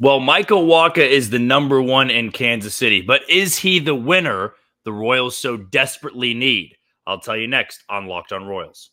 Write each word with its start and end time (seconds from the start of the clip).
Well, 0.00 0.18
Michael 0.18 0.66
Wacha 0.66 1.08
is 1.08 1.30
the 1.30 1.38
number 1.38 1.80
one 1.80 2.10
in 2.10 2.32
Kansas 2.32 2.74
City, 2.74 3.00
but 3.00 3.22
is 3.30 3.58
he 3.58 3.78
the 3.78 3.94
winner 3.94 4.54
the 4.84 4.92
Royals 4.92 5.38
so 5.38 5.56
desperately 5.56 6.34
need? 6.34 6.76
I'll 7.06 7.20
tell 7.20 7.36
you 7.36 7.46
next 7.46 7.84
on 7.88 8.06
Locked 8.06 8.32
On 8.32 8.44
Royals. 8.44 8.90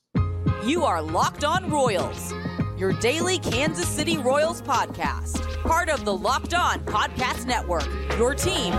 You 0.64 0.86
are 0.86 1.02
Locked 1.02 1.44
On 1.44 1.72
Royals, 1.72 2.34
your 2.78 2.94
daily 2.94 3.40
Kansas 3.40 3.88
City 3.88 4.20
Royals 4.20 4.62
podcast, 4.62 5.42
part 5.63 5.90
of 5.90 6.06
the 6.06 6.15
Locked 6.15 6.53
On 6.53 6.79
Podcast 6.81 7.47
Network, 7.47 7.88
your 8.20 8.36
team 8.36 8.72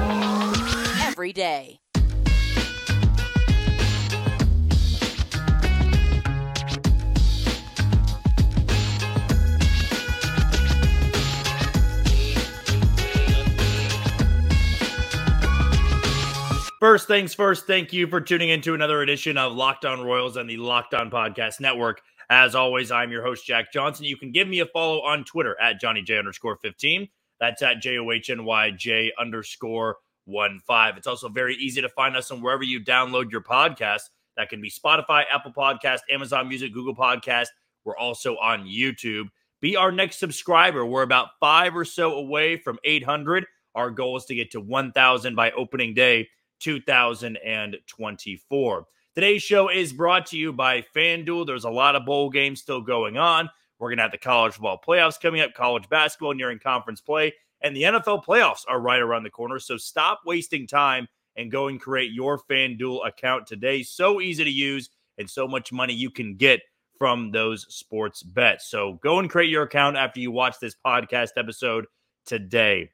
every 1.00 1.32
day. 1.32 1.81
First 16.82 17.06
things 17.06 17.32
first, 17.32 17.68
thank 17.68 17.92
you 17.92 18.08
for 18.08 18.20
tuning 18.20 18.48
into 18.48 18.74
another 18.74 19.02
edition 19.02 19.38
of 19.38 19.52
Locked 19.52 19.84
On 19.84 20.00
Royals 20.00 20.36
on 20.36 20.48
the 20.48 20.56
Locked 20.56 20.94
On 20.94 21.12
Podcast 21.12 21.60
Network. 21.60 22.00
As 22.28 22.56
always, 22.56 22.90
I'm 22.90 23.12
your 23.12 23.22
host, 23.22 23.46
Jack 23.46 23.72
Johnson. 23.72 24.04
You 24.04 24.16
can 24.16 24.32
give 24.32 24.48
me 24.48 24.58
a 24.58 24.66
follow 24.66 25.00
on 25.02 25.22
Twitter 25.22 25.56
at 25.60 25.80
Johnny 25.80 26.02
J 26.02 26.18
underscore 26.18 26.56
15. 26.56 27.08
That's 27.38 27.62
at 27.62 27.80
J 27.80 27.98
O 27.98 28.10
H 28.10 28.30
N 28.30 28.44
Y 28.44 28.72
J 28.72 29.12
underscore 29.16 29.98
1 30.24 30.58
5. 30.66 30.96
It's 30.96 31.06
also 31.06 31.28
very 31.28 31.54
easy 31.54 31.80
to 31.80 31.88
find 31.88 32.16
us 32.16 32.32
on 32.32 32.42
wherever 32.42 32.64
you 32.64 32.80
download 32.80 33.30
your 33.30 33.42
podcast. 33.42 34.10
That 34.36 34.48
can 34.48 34.60
be 34.60 34.68
Spotify, 34.68 35.22
Apple 35.32 35.52
Podcast, 35.56 36.00
Amazon 36.10 36.48
Music, 36.48 36.72
Google 36.74 36.96
Podcast. 36.96 37.46
We're 37.84 37.96
also 37.96 38.34
on 38.38 38.66
YouTube. 38.66 39.26
Be 39.60 39.76
our 39.76 39.92
next 39.92 40.18
subscriber. 40.18 40.84
We're 40.84 41.02
about 41.02 41.28
five 41.38 41.76
or 41.76 41.84
so 41.84 42.14
away 42.14 42.56
from 42.56 42.80
800. 42.82 43.46
Our 43.76 43.92
goal 43.92 44.16
is 44.16 44.24
to 44.24 44.34
get 44.34 44.50
to 44.50 44.60
1,000 44.60 45.36
by 45.36 45.52
opening 45.52 45.94
day 45.94 46.28
2024. 46.62 48.86
Today's 49.14 49.42
show 49.42 49.68
is 49.68 49.92
brought 49.92 50.24
to 50.26 50.38
you 50.38 50.52
by 50.52 50.84
FanDuel. 50.94 51.46
There's 51.46 51.64
a 51.64 51.70
lot 51.70 51.96
of 51.96 52.06
bowl 52.06 52.30
games 52.30 52.60
still 52.60 52.80
going 52.80 53.18
on. 53.18 53.50
We're 53.78 53.88
going 53.88 53.98
to 53.98 54.02
have 54.02 54.12
the 54.12 54.18
college 54.18 54.52
football 54.52 54.80
playoffs 54.80 55.20
coming 55.20 55.40
up, 55.40 55.54
college 55.54 55.88
basketball 55.88 56.34
nearing 56.34 56.60
conference 56.60 57.00
play, 57.00 57.34
and 57.62 57.74
the 57.74 57.82
NFL 57.82 58.24
playoffs 58.24 58.60
are 58.68 58.80
right 58.80 59.00
around 59.00 59.24
the 59.24 59.30
corner. 59.30 59.58
So 59.58 59.76
stop 59.76 60.20
wasting 60.24 60.68
time 60.68 61.08
and 61.36 61.50
go 61.50 61.66
and 61.66 61.80
create 61.80 62.12
your 62.12 62.38
FanDuel 62.38 63.08
account 63.08 63.48
today. 63.48 63.82
So 63.82 64.20
easy 64.20 64.44
to 64.44 64.50
use 64.50 64.88
and 65.18 65.28
so 65.28 65.48
much 65.48 65.72
money 65.72 65.94
you 65.94 66.10
can 66.10 66.36
get 66.36 66.60
from 66.96 67.32
those 67.32 67.66
sports 67.74 68.22
bets. 68.22 68.70
So 68.70 69.00
go 69.02 69.18
and 69.18 69.28
create 69.28 69.50
your 69.50 69.64
account 69.64 69.96
after 69.96 70.20
you 70.20 70.30
watch 70.30 70.60
this 70.60 70.76
podcast 70.86 71.30
episode 71.36 71.86
today. 72.24 72.92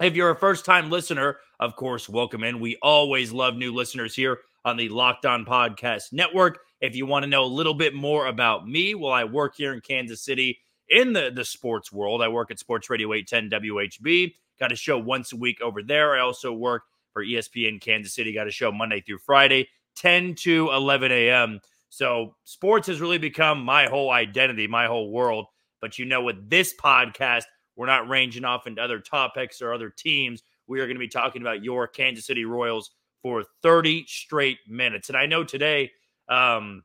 If 0.00 0.16
you're 0.16 0.30
a 0.30 0.36
first 0.36 0.66
time 0.66 0.90
listener, 0.90 1.38
of 1.60 1.76
course, 1.76 2.08
welcome 2.08 2.42
in. 2.42 2.58
We 2.58 2.78
always 2.80 3.32
love 3.32 3.54
new 3.54 3.74
listeners 3.74 4.14
here 4.14 4.38
on 4.64 4.78
the 4.78 4.88
Locked 4.88 5.26
On 5.26 5.44
Podcast 5.44 6.10
Network. 6.10 6.60
If 6.80 6.96
you 6.96 7.04
want 7.04 7.24
to 7.24 7.28
know 7.28 7.44
a 7.44 7.46
little 7.46 7.74
bit 7.74 7.94
more 7.94 8.26
about 8.26 8.66
me, 8.66 8.94
well, 8.94 9.12
I 9.12 9.24
work 9.24 9.56
here 9.56 9.74
in 9.74 9.82
Kansas 9.82 10.22
City 10.22 10.58
in 10.88 11.12
the, 11.12 11.30
the 11.32 11.44
sports 11.44 11.92
world. 11.92 12.22
I 12.22 12.28
work 12.28 12.50
at 12.50 12.58
Sports 12.58 12.88
Radio 12.88 13.12
810 13.12 13.60
WHB. 13.60 14.34
Got 14.58 14.72
a 14.72 14.76
show 14.76 14.98
once 14.98 15.32
a 15.32 15.36
week 15.36 15.60
over 15.60 15.82
there. 15.82 16.14
I 16.14 16.20
also 16.20 16.50
work 16.50 16.84
for 17.12 17.22
ESPN 17.22 17.78
Kansas 17.78 18.14
City. 18.14 18.32
Got 18.32 18.48
a 18.48 18.50
show 18.50 18.72
Monday 18.72 19.02
through 19.02 19.18
Friday, 19.18 19.68
10 19.96 20.36
to 20.36 20.70
11 20.72 21.12
a.m. 21.12 21.60
So 21.90 22.36
sports 22.44 22.86
has 22.86 23.02
really 23.02 23.18
become 23.18 23.62
my 23.62 23.86
whole 23.86 24.10
identity, 24.10 24.66
my 24.66 24.86
whole 24.86 25.10
world. 25.10 25.44
But 25.82 25.98
you 25.98 26.06
know, 26.06 26.22
with 26.22 26.48
this 26.48 26.74
podcast, 26.74 27.44
we're 27.76 27.86
not 27.86 28.08
ranging 28.08 28.46
off 28.46 28.66
into 28.66 28.82
other 28.82 28.98
topics 28.98 29.60
or 29.60 29.74
other 29.74 29.90
teams. 29.90 30.42
We 30.70 30.78
are 30.78 30.86
going 30.86 30.94
to 30.94 31.00
be 31.00 31.08
talking 31.08 31.42
about 31.42 31.64
your 31.64 31.88
Kansas 31.88 32.24
City 32.24 32.44
Royals 32.44 32.92
for 33.24 33.42
30 33.64 34.04
straight 34.06 34.58
minutes. 34.68 35.08
And 35.08 35.18
I 35.18 35.26
know 35.26 35.42
today 35.42 35.90
um, 36.28 36.84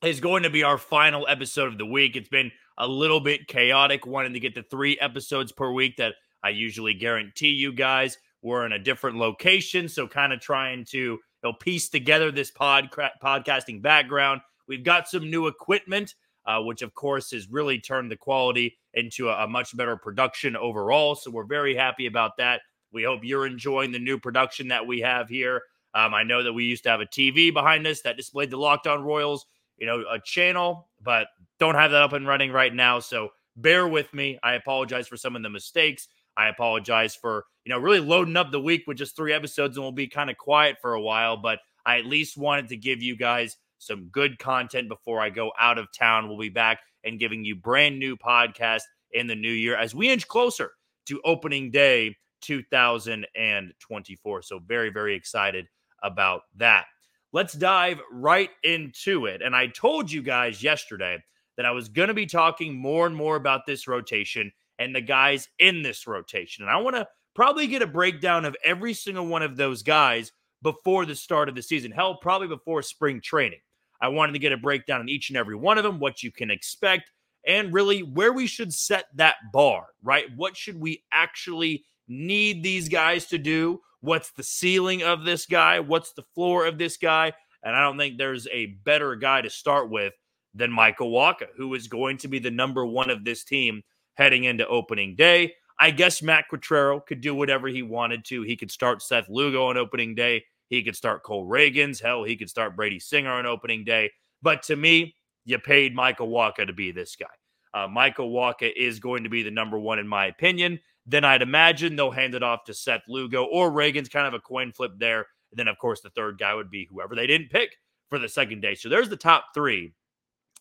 is 0.00 0.20
going 0.20 0.44
to 0.44 0.50
be 0.50 0.62
our 0.62 0.78
final 0.78 1.26
episode 1.28 1.66
of 1.66 1.76
the 1.76 1.84
week. 1.84 2.14
It's 2.14 2.28
been 2.28 2.52
a 2.78 2.86
little 2.86 3.18
bit 3.18 3.48
chaotic 3.48 4.06
wanting 4.06 4.34
to 4.34 4.40
get 4.40 4.54
the 4.54 4.62
three 4.62 4.96
episodes 5.00 5.50
per 5.50 5.72
week 5.72 5.96
that 5.96 6.14
I 6.44 6.50
usually 6.50 6.94
guarantee 6.94 7.48
you 7.48 7.72
guys. 7.72 8.16
We're 8.42 8.64
in 8.64 8.72
a 8.72 8.78
different 8.78 9.18
location, 9.18 9.88
so 9.88 10.06
kind 10.06 10.32
of 10.32 10.38
trying 10.38 10.84
to 10.90 10.98
you 10.98 11.18
know, 11.42 11.52
piece 11.52 11.88
together 11.88 12.30
this 12.30 12.52
pod 12.52 12.90
podcasting 13.20 13.82
background. 13.82 14.40
We've 14.68 14.84
got 14.84 15.08
some 15.08 15.28
new 15.28 15.48
equipment 15.48 16.14
uh, 16.46 16.60
which 16.60 16.82
of 16.82 16.94
course 16.94 17.30
has 17.30 17.48
really 17.50 17.78
turned 17.78 18.10
the 18.10 18.16
quality 18.16 18.78
into 18.94 19.28
a, 19.28 19.44
a 19.44 19.48
much 19.48 19.76
better 19.76 19.96
production 19.96 20.56
overall. 20.56 21.14
So 21.14 21.30
we're 21.30 21.44
very 21.44 21.74
happy 21.74 22.06
about 22.06 22.36
that. 22.38 22.62
We 22.92 23.04
hope 23.04 23.20
you're 23.22 23.46
enjoying 23.46 23.92
the 23.92 23.98
new 23.98 24.18
production 24.18 24.68
that 24.68 24.86
we 24.86 25.00
have 25.00 25.28
here. 25.28 25.62
Um, 25.94 26.14
I 26.14 26.22
know 26.22 26.42
that 26.42 26.52
we 26.52 26.64
used 26.64 26.84
to 26.84 26.90
have 26.90 27.00
a 27.00 27.06
TV 27.06 27.52
behind 27.52 27.86
us 27.86 28.02
that 28.02 28.16
displayed 28.16 28.50
the 28.50 28.56
Locked 28.56 28.86
On 28.86 29.02
Royals, 29.02 29.46
you 29.76 29.86
know, 29.86 30.04
a 30.10 30.20
channel, 30.20 30.88
but 31.02 31.28
don't 31.58 31.74
have 31.74 31.90
that 31.90 32.02
up 32.02 32.12
and 32.12 32.26
running 32.26 32.52
right 32.52 32.74
now. 32.74 33.00
So 33.00 33.30
bear 33.56 33.88
with 33.88 34.12
me. 34.14 34.38
I 34.42 34.54
apologize 34.54 35.08
for 35.08 35.16
some 35.16 35.34
of 35.36 35.42
the 35.42 35.50
mistakes. 35.50 36.08
I 36.36 36.48
apologize 36.48 37.14
for, 37.14 37.44
you 37.64 37.70
know, 37.70 37.78
really 37.78 38.00
loading 38.00 38.36
up 38.36 38.52
the 38.52 38.60
week 38.60 38.84
with 38.86 38.98
just 38.98 39.16
three 39.16 39.32
episodes 39.32 39.76
and 39.76 39.84
we'll 39.84 39.92
be 39.92 40.06
kind 40.06 40.30
of 40.30 40.38
quiet 40.38 40.76
for 40.80 40.94
a 40.94 41.00
while, 41.00 41.36
but 41.36 41.58
I 41.84 41.98
at 41.98 42.06
least 42.06 42.36
wanted 42.36 42.68
to 42.68 42.76
give 42.76 43.02
you 43.02 43.16
guys 43.16 43.56
some 43.78 44.08
good 44.12 44.38
content 44.38 44.88
before 44.88 45.20
I 45.20 45.30
go 45.30 45.52
out 45.58 45.78
of 45.78 45.88
town. 45.92 46.28
We'll 46.28 46.38
be 46.38 46.50
back 46.50 46.80
and 47.04 47.18
giving 47.18 47.44
you 47.44 47.56
brand 47.56 47.98
new 47.98 48.16
podcast 48.16 48.82
in 49.12 49.26
the 49.26 49.34
new 49.34 49.50
year 49.50 49.76
as 49.76 49.94
we 49.94 50.10
inch 50.10 50.28
closer 50.28 50.70
to 51.06 51.20
opening 51.24 51.70
day 51.70 52.16
2024. 52.40 54.42
So 54.42 54.58
very, 54.58 54.90
very 54.90 55.14
excited 55.14 55.68
about 56.02 56.42
that. 56.56 56.86
Let's 57.32 57.54
dive 57.54 58.00
right 58.10 58.50
into 58.64 59.26
it. 59.26 59.42
And 59.42 59.54
I 59.54 59.68
told 59.68 60.10
you 60.10 60.22
guys 60.22 60.62
yesterday 60.62 61.22
that 61.56 61.66
I 61.66 61.70
was 61.70 61.88
going 61.88 62.08
to 62.08 62.14
be 62.14 62.26
talking 62.26 62.74
more 62.74 63.06
and 63.06 63.14
more 63.14 63.36
about 63.36 63.66
this 63.66 63.86
rotation 63.86 64.50
and 64.78 64.94
the 64.94 65.00
guys 65.00 65.48
in 65.58 65.82
this 65.82 66.06
rotation. 66.06 66.64
And 66.64 66.70
I 66.70 66.78
want 66.78 66.96
to 66.96 67.06
probably 67.34 67.66
get 67.66 67.82
a 67.82 67.86
breakdown 67.86 68.44
of 68.44 68.56
every 68.64 68.94
single 68.94 69.26
one 69.26 69.42
of 69.42 69.56
those 69.56 69.82
guys 69.82 70.32
before 70.62 71.06
the 71.06 71.14
start 71.14 71.48
of 71.48 71.54
the 71.54 71.62
season. 71.62 71.92
Hell, 71.92 72.16
probably 72.16 72.48
before 72.48 72.82
spring 72.82 73.20
training. 73.20 73.60
I 74.00 74.08
wanted 74.08 74.32
to 74.32 74.38
get 74.38 74.52
a 74.52 74.56
breakdown 74.56 75.00
on 75.00 75.08
each 75.08 75.30
and 75.30 75.36
every 75.36 75.54
one 75.54 75.78
of 75.78 75.84
them, 75.84 76.00
what 76.00 76.22
you 76.22 76.32
can 76.32 76.50
expect, 76.50 77.10
and 77.46 77.72
really 77.72 78.02
where 78.02 78.32
we 78.32 78.46
should 78.46 78.72
set 78.72 79.06
that 79.14 79.36
bar, 79.52 79.88
right? 80.02 80.26
What 80.36 80.56
should 80.56 80.80
we 80.80 81.04
actually 81.12 81.84
need 82.10 82.62
these 82.62 82.88
guys 82.88 83.26
to 83.26 83.38
do? 83.38 83.80
What's 84.00 84.32
the 84.32 84.42
ceiling 84.42 85.02
of 85.02 85.24
this 85.24 85.46
guy? 85.46 85.80
What's 85.80 86.12
the 86.12 86.24
floor 86.34 86.66
of 86.66 86.76
this 86.76 86.96
guy? 86.96 87.32
And 87.62 87.76
I 87.76 87.82
don't 87.82 87.98
think 87.98 88.18
there's 88.18 88.48
a 88.48 88.66
better 88.66 89.14
guy 89.16 89.42
to 89.42 89.50
start 89.50 89.90
with 89.90 90.14
than 90.54 90.72
Michael 90.72 91.12
Wacha, 91.12 91.46
who 91.56 91.74
is 91.74 91.86
going 91.86 92.18
to 92.18 92.28
be 92.28 92.38
the 92.38 92.50
number 92.50 92.84
one 92.84 93.10
of 93.10 93.24
this 93.24 93.44
team 93.44 93.82
heading 94.14 94.44
into 94.44 94.66
opening 94.66 95.14
day. 95.14 95.54
I 95.78 95.90
guess 95.90 96.22
Matt 96.22 96.46
Quatraro 96.52 97.04
could 97.04 97.20
do 97.20 97.34
whatever 97.34 97.68
he 97.68 97.82
wanted 97.82 98.24
to. 98.26 98.42
He 98.42 98.56
could 98.56 98.70
start 98.70 99.02
Seth 99.02 99.28
Lugo 99.28 99.66
on 99.66 99.76
opening 99.76 100.14
day. 100.14 100.44
He 100.68 100.82
could 100.82 100.96
start 100.96 101.22
Cole 101.22 101.46
Ragans. 101.46 102.02
Hell, 102.02 102.24
he 102.24 102.36
could 102.36 102.50
start 102.50 102.76
Brady 102.76 102.98
Singer 102.98 103.30
on 103.30 103.46
opening 103.46 103.84
day. 103.84 104.10
But 104.42 104.62
to 104.64 104.76
me, 104.76 105.14
you 105.44 105.58
paid 105.58 105.94
Michael 105.94 106.28
Wacha 106.28 106.66
to 106.66 106.72
be 106.72 106.92
this 106.92 107.16
guy. 107.16 107.26
Uh, 107.72 107.88
Michael 107.88 108.30
Wacha 108.30 108.70
is 108.76 108.98
going 108.98 109.24
to 109.24 109.30
be 109.30 109.42
the 109.42 109.50
number 109.50 109.78
one, 109.78 109.98
in 109.98 110.08
my 110.08 110.26
opinion. 110.26 110.80
Then 111.10 111.24
I'd 111.24 111.42
imagine 111.42 111.96
they'll 111.96 112.10
hand 112.10 112.34
it 112.34 112.42
off 112.42 112.64
to 112.64 112.74
Seth 112.74 113.02
Lugo 113.08 113.44
or 113.44 113.70
Ragans 113.70 114.10
kind 114.10 114.26
of 114.26 114.34
a 114.34 114.40
coin 114.40 114.72
flip 114.72 114.92
there. 114.98 115.26
And 115.50 115.58
then, 115.58 115.68
of 115.68 115.78
course, 115.78 116.00
the 116.00 116.10
third 116.10 116.38
guy 116.38 116.54
would 116.54 116.70
be 116.70 116.88
whoever 116.90 117.14
they 117.14 117.26
didn't 117.26 117.50
pick 117.50 117.76
for 118.08 118.18
the 118.18 118.28
second 118.28 118.60
day. 118.60 118.74
So 118.74 118.88
there's 118.88 119.08
the 119.08 119.16
top 119.16 119.46
three. 119.52 119.92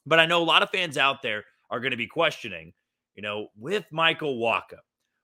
But 0.06 0.20
I 0.20 0.26
know 0.26 0.42
a 0.42 0.44
lot 0.44 0.64
of 0.64 0.70
fans 0.72 0.98
out 0.98 1.22
there 1.22 1.44
are 1.70 1.80
going 1.80 1.92
to 1.92 1.98
be 1.98 2.08
questioning, 2.08 2.74
you 3.16 3.22
know, 3.22 3.48
with 3.58 3.86
Michael 3.92 4.40
Wacha, 4.40 4.80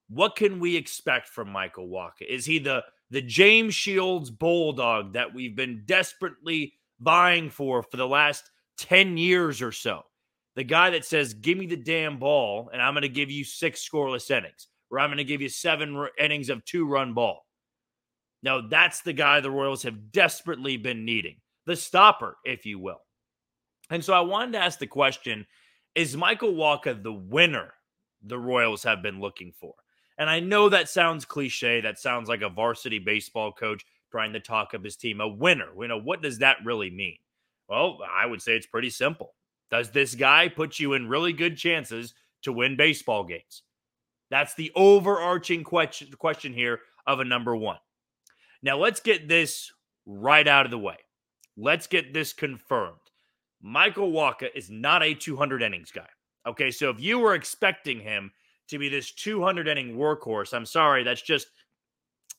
what 0.09 0.35
can 0.35 0.59
we 0.59 0.75
expect 0.75 1.27
from 1.29 1.49
Michael 1.49 1.87
Wacha? 1.87 2.27
Is 2.27 2.45
he 2.45 2.59
the 2.59 2.83
the 3.11 3.21
James 3.21 3.75
Shields 3.75 4.31
Bulldog 4.31 5.13
that 5.13 5.33
we've 5.33 5.55
been 5.55 5.83
desperately 5.85 6.73
vying 6.99 7.49
for 7.49 7.83
for 7.83 7.97
the 7.97 8.07
last 8.07 8.49
10 8.77 9.17
years 9.17 9.61
or 9.61 9.71
so. 9.71 10.03
The 10.55 10.63
guy 10.63 10.89
that 10.91 11.05
says, 11.05 11.33
Give 11.33 11.57
me 11.57 11.67
the 11.67 11.75
damn 11.75 12.17
ball, 12.17 12.69
and 12.71 12.81
I'm 12.81 12.93
going 12.93 13.03
to 13.03 13.09
give 13.09 13.29
you 13.29 13.43
six 13.43 13.87
scoreless 13.87 14.31
innings, 14.31 14.67
I'm 14.99 15.09
going 15.09 15.17
to 15.17 15.23
give 15.23 15.41
you 15.41 15.49
seven 15.49 16.07
innings 16.19 16.49
of 16.49 16.63
two 16.65 16.87
run 16.87 17.13
ball. 17.13 17.45
Now, 18.43 18.61
that's 18.61 19.01
the 19.01 19.13
guy 19.13 19.39
the 19.39 19.51
Royals 19.51 19.83
have 19.83 20.11
desperately 20.11 20.77
been 20.77 21.03
needing, 21.03 21.37
the 21.65 21.75
stopper, 21.75 22.37
if 22.45 22.65
you 22.65 22.77
will. 22.77 23.01
And 23.89 24.03
so 24.03 24.13
I 24.13 24.21
wanted 24.21 24.53
to 24.53 24.59
ask 24.59 24.79
the 24.79 24.87
question 24.87 25.45
Is 25.95 26.15
Michael 26.15 26.53
Wacha 26.53 27.01
the 27.01 27.13
winner 27.13 27.73
the 28.23 28.37
Royals 28.37 28.83
have 28.83 29.01
been 29.01 29.19
looking 29.19 29.51
for? 29.59 29.73
And 30.17 30.29
I 30.29 30.39
know 30.39 30.69
that 30.69 30.89
sounds 30.89 31.25
cliche. 31.25 31.81
That 31.81 31.99
sounds 31.99 32.29
like 32.29 32.41
a 32.41 32.49
varsity 32.49 32.99
baseball 32.99 33.51
coach 33.51 33.83
trying 34.11 34.33
to 34.33 34.39
talk 34.39 34.73
up 34.73 34.83
his 34.83 34.95
team. 34.95 35.19
A 35.19 35.27
winner. 35.27 35.69
You 35.79 35.87
know, 35.87 35.99
what 35.99 36.21
does 36.21 36.39
that 36.39 36.57
really 36.63 36.89
mean? 36.89 37.17
Well, 37.67 37.99
I 38.09 38.25
would 38.25 38.41
say 38.41 38.55
it's 38.55 38.67
pretty 38.67 38.89
simple. 38.89 39.33
Does 39.71 39.91
this 39.91 40.15
guy 40.15 40.47
put 40.47 40.79
you 40.79 40.93
in 40.93 41.09
really 41.09 41.33
good 41.33 41.57
chances 41.57 42.13
to 42.43 42.53
win 42.53 42.77
baseball 42.77 43.23
games? 43.23 43.63
That's 44.29 44.55
the 44.55 44.71
overarching 44.75 45.63
question, 45.63 46.09
question 46.17 46.53
here 46.53 46.79
of 47.05 47.19
a 47.19 47.25
number 47.25 47.55
one. 47.55 47.77
Now, 48.63 48.77
let's 48.77 48.99
get 48.99 49.27
this 49.27 49.71
right 50.05 50.47
out 50.47 50.65
of 50.65 50.71
the 50.71 50.79
way. 50.79 50.97
Let's 51.57 51.87
get 51.87 52.13
this 52.13 52.33
confirmed. 52.33 52.97
Michael 53.61 54.11
Wacha 54.11 54.49
is 54.55 54.69
not 54.69 55.03
a 55.03 55.13
200 55.13 55.61
innings 55.61 55.91
guy. 55.91 56.07
Okay, 56.47 56.71
so 56.71 56.89
if 56.89 56.99
you 56.99 57.19
were 57.19 57.35
expecting 57.35 57.99
him 57.99 58.31
to 58.67 58.77
be 58.77 58.89
this 58.89 59.11
200 59.11 59.67
inning 59.67 59.95
workhorse, 59.95 60.53
I'm 60.53 60.65
sorry, 60.65 61.03
that's 61.03 61.21
just 61.21 61.47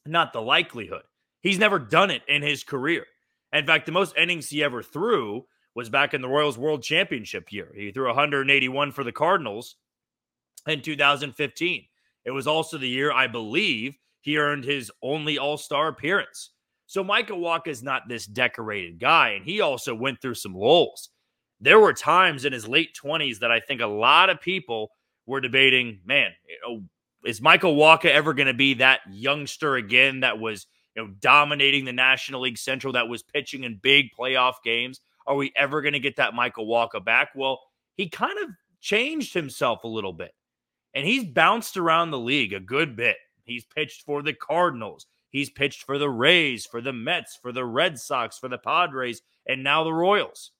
not 0.04 0.32
the 0.32 0.42
likelihood. 0.42 1.02
He's 1.42 1.58
never 1.58 1.78
done 1.78 2.10
it 2.10 2.22
in 2.28 2.42
his 2.42 2.64
career. 2.64 3.06
In 3.52 3.66
fact, 3.66 3.86
the 3.86 3.92
most 3.92 4.16
innings 4.16 4.48
he 4.48 4.62
ever 4.62 4.82
threw 4.82 5.46
was 5.74 5.88
back 5.88 6.14
in 6.14 6.22
the 6.22 6.28
Royals 6.28 6.58
World 6.58 6.82
Championship 6.82 7.52
year. 7.52 7.72
He 7.74 7.92
threw 7.92 8.06
181 8.06 8.92
for 8.92 9.04
the 9.04 9.12
Cardinals 9.12 9.76
in 10.66 10.82
2015. 10.82 11.84
It 12.24 12.30
was 12.30 12.46
also 12.46 12.78
the 12.78 12.88
year, 12.88 13.12
I 13.12 13.26
believe, 13.26 13.96
he 14.20 14.38
earned 14.38 14.64
his 14.64 14.90
only 15.02 15.38
All 15.38 15.56
Star 15.56 15.88
appearance. 15.88 16.50
So 16.86 17.02
Michael 17.02 17.38
Wacha 17.38 17.68
is 17.68 17.82
not 17.82 18.08
this 18.08 18.26
decorated 18.26 18.98
guy, 18.98 19.30
and 19.30 19.44
he 19.44 19.60
also 19.60 19.94
went 19.94 20.20
through 20.20 20.34
some 20.34 20.54
lulls. 20.54 21.10
There 21.60 21.80
were 21.80 21.92
times 21.92 22.44
in 22.44 22.52
his 22.52 22.68
late 22.68 22.96
20s 23.02 23.40
that 23.40 23.50
I 23.50 23.60
think 23.60 23.80
a 23.80 23.86
lot 23.86 24.30
of 24.30 24.40
people 24.40 24.90
were 25.26 25.40
debating, 25.40 26.00
man, 26.04 26.30
know, 26.66 26.82
is 27.24 27.40
Michael 27.40 27.76
Wacha 27.76 28.06
ever 28.06 28.34
going 28.34 28.46
to 28.46 28.54
be 28.54 28.74
that 28.74 29.00
youngster 29.10 29.76
again 29.76 30.20
that 30.20 30.38
was, 30.38 30.66
you 30.94 31.02
know, 31.02 31.10
dominating 31.20 31.84
the 31.84 31.92
National 31.92 32.42
League 32.42 32.58
Central, 32.58 32.92
that 32.92 33.08
was 33.08 33.22
pitching 33.22 33.64
in 33.64 33.80
big 33.82 34.06
playoff 34.18 34.54
games? 34.64 35.00
Are 35.26 35.34
we 35.34 35.52
ever 35.56 35.82
going 35.82 35.94
to 35.94 36.00
get 36.00 36.16
that 36.16 36.34
Michael 36.34 36.66
Wacha 36.66 37.04
back? 37.04 37.30
Well, 37.34 37.60
he 37.96 38.08
kind 38.08 38.38
of 38.44 38.50
changed 38.80 39.34
himself 39.34 39.82
a 39.82 39.88
little 39.88 40.12
bit, 40.12 40.32
and 40.96 41.06
he's 41.06 41.24
bounced 41.24 41.76
around 41.76 42.10
the 42.10 42.18
league 42.18 42.54
a 42.54 42.58
good 42.58 42.96
bit. 42.96 43.18
He's 43.44 43.64
pitched 43.64 44.02
for 44.02 44.22
the 44.22 44.32
Cardinals. 44.32 45.06
He's 45.28 45.50
pitched 45.50 45.82
for 45.82 45.98
the 45.98 46.08
Rays, 46.08 46.64
for 46.64 46.80
the 46.80 46.94
Mets, 46.94 47.38
for 47.40 47.52
the 47.52 47.66
Red 47.66 47.98
Sox, 47.98 48.38
for 48.38 48.48
the 48.48 48.56
Padres, 48.56 49.20
and 49.46 49.62
now 49.62 49.84
the 49.84 49.92
Royals. 49.92 50.52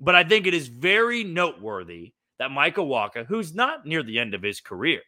But 0.00 0.16
I 0.16 0.24
think 0.24 0.46
it 0.46 0.54
is 0.54 0.66
very 0.66 1.22
noteworthy 1.22 2.14
that 2.40 2.50
Michael 2.50 2.88
Wacha, 2.88 3.26
who's 3.26 3.54
not 3.54 3.86
near 3.86 4.02
the 4.02 4.18
end 4.18 4.34
of 4.34 4.42
his 4.42 4.60
career, 4.60 5.02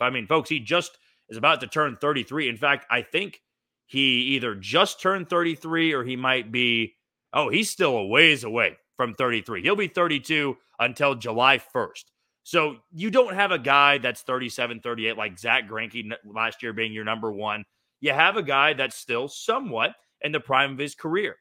I 0.00 0.10
mean, 0.10 0.26
folks, 0.26 0.50
he 0.50 0.58
just 0.58 0.98
is 1.28 1.36
about 1.36 1.60
to 1.60 1.68
turn 1.68 1.96
33. 2.00 2.48
In 2.48 2.56
fact, 2.56 2.86
I 2.90 3.02
think 3.02 3.42
he 3.86 4.22
either 4.34 4.56
just 4.56 5.00
turned 5.00 5.30
33 5.30 5.92
or 5.92 6.02
he 6.02 6.16
might 6.16 6.50
be, 6.50 6.96
oh, 7.32 7.48
he's 7.48 7.70
still 7.70 7.96
a 7.96 8.06
ways 8.06 8.42
away 8.42 8.76
from 8.96 9.14
33. 9.14 9.62
He'll 9.62 9.76
be 9.76 9.86
32 9.86 10.56
until 10.80 11.14
July 11.14 11.58
1st. 11.58 12.04
So 12.44 12.76
you 12.92 13.10
don't 13.10 13.34
have 13.34 13.52
a 13.52 13.58
guy 13.58 13.98
that's 13.98 14.22
37, 14.22 14.80
38 14.80 15.16
like 15.16 15.38
Zack 15.38 15.68
Greinke 15.68 16.10
last 16.24 16.62
year 16.62 16.72
being 16.72 16.92
your 16.92 17.04
number 17.04 17.32
one. 17.32 17.64
You 18.00 18.12
have 18.12 18.36
a 18.36 18.42
guy 18.42 18.72
that's 18.72 18.96
still 18.96 19.28
somewhat 19.28 19.94
in 20.22 20.32
the 20.32 20.40
prime 20.40 20.72
of 20.72 20.78
his 20.78 20.94
career. 20.94 21.36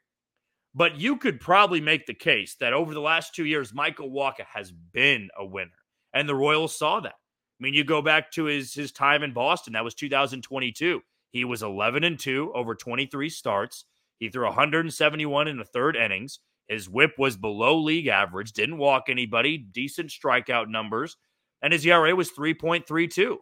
But 0.73 0.99
you 0.99 1.17
could 1.17 1.39
probably 1.39 1.81
make 1.81 2.05
the 2.05 2.13
case 2.13 2.55
that 2.59 2.73
over 2.73 2.93
the 2.93 3.01
last 3.01 3.35
two 3.35 3.45
years, 3.45 3.73
Michael 3.73 4.09
Wacha 4.09 4.45
has 4.53 4.71
been 4.71 5.29
a 5.37 5.45
winner. 5.45 5.71
And 6.13 6.29
the 6.29 6.35
Royals 6.35 6.77
saw 6.77 6.99
that. 7.01 7.13
I 7.13 7.59
mean, 7.63 7.73
you 7.73 7.83
go 7.83 8.01
back 8.01 8.31
to 8.31 8.45
his 8.45 8.73
his 8.73 8.91
time 8.91 9.23
in 9.23 9.33
Boston, 9.33 9.73
that 9.73 9.83
was 9.83 9.95
2022. 9.95 11.01
He 11.31 11.45
was 11.45 11.63
11 11.63 12.03
and 12.03 12.19
2 12.19 12.51
over 12.53 12.75
23 12.75 13.29
starts. 13.29 13.85
He 14.19 14.29
threw 14.29 14.45
171 14.45 15.47
in 15.47 15.57
the 15.57 15.65
third 15.65 15.95
innings. 15.95 16.39
His 16.71 16.87
whip 16.87 17.11
was 17.17 17.35
below 17.35 17.77
league 17.77 18.07
average, 18.07 18.53
didn't 18.53 18.77
walk 18.77 19.09
anybody, 19.09 19.57
decent 19.57 20.09
strikeout 20.09 20.69
numbers, 20.69 21.17
and 21.61 21.73
his 21.73 21.85
ERA 21.85 22.15
was 22.15 22.31
3.32. 22.31 23.35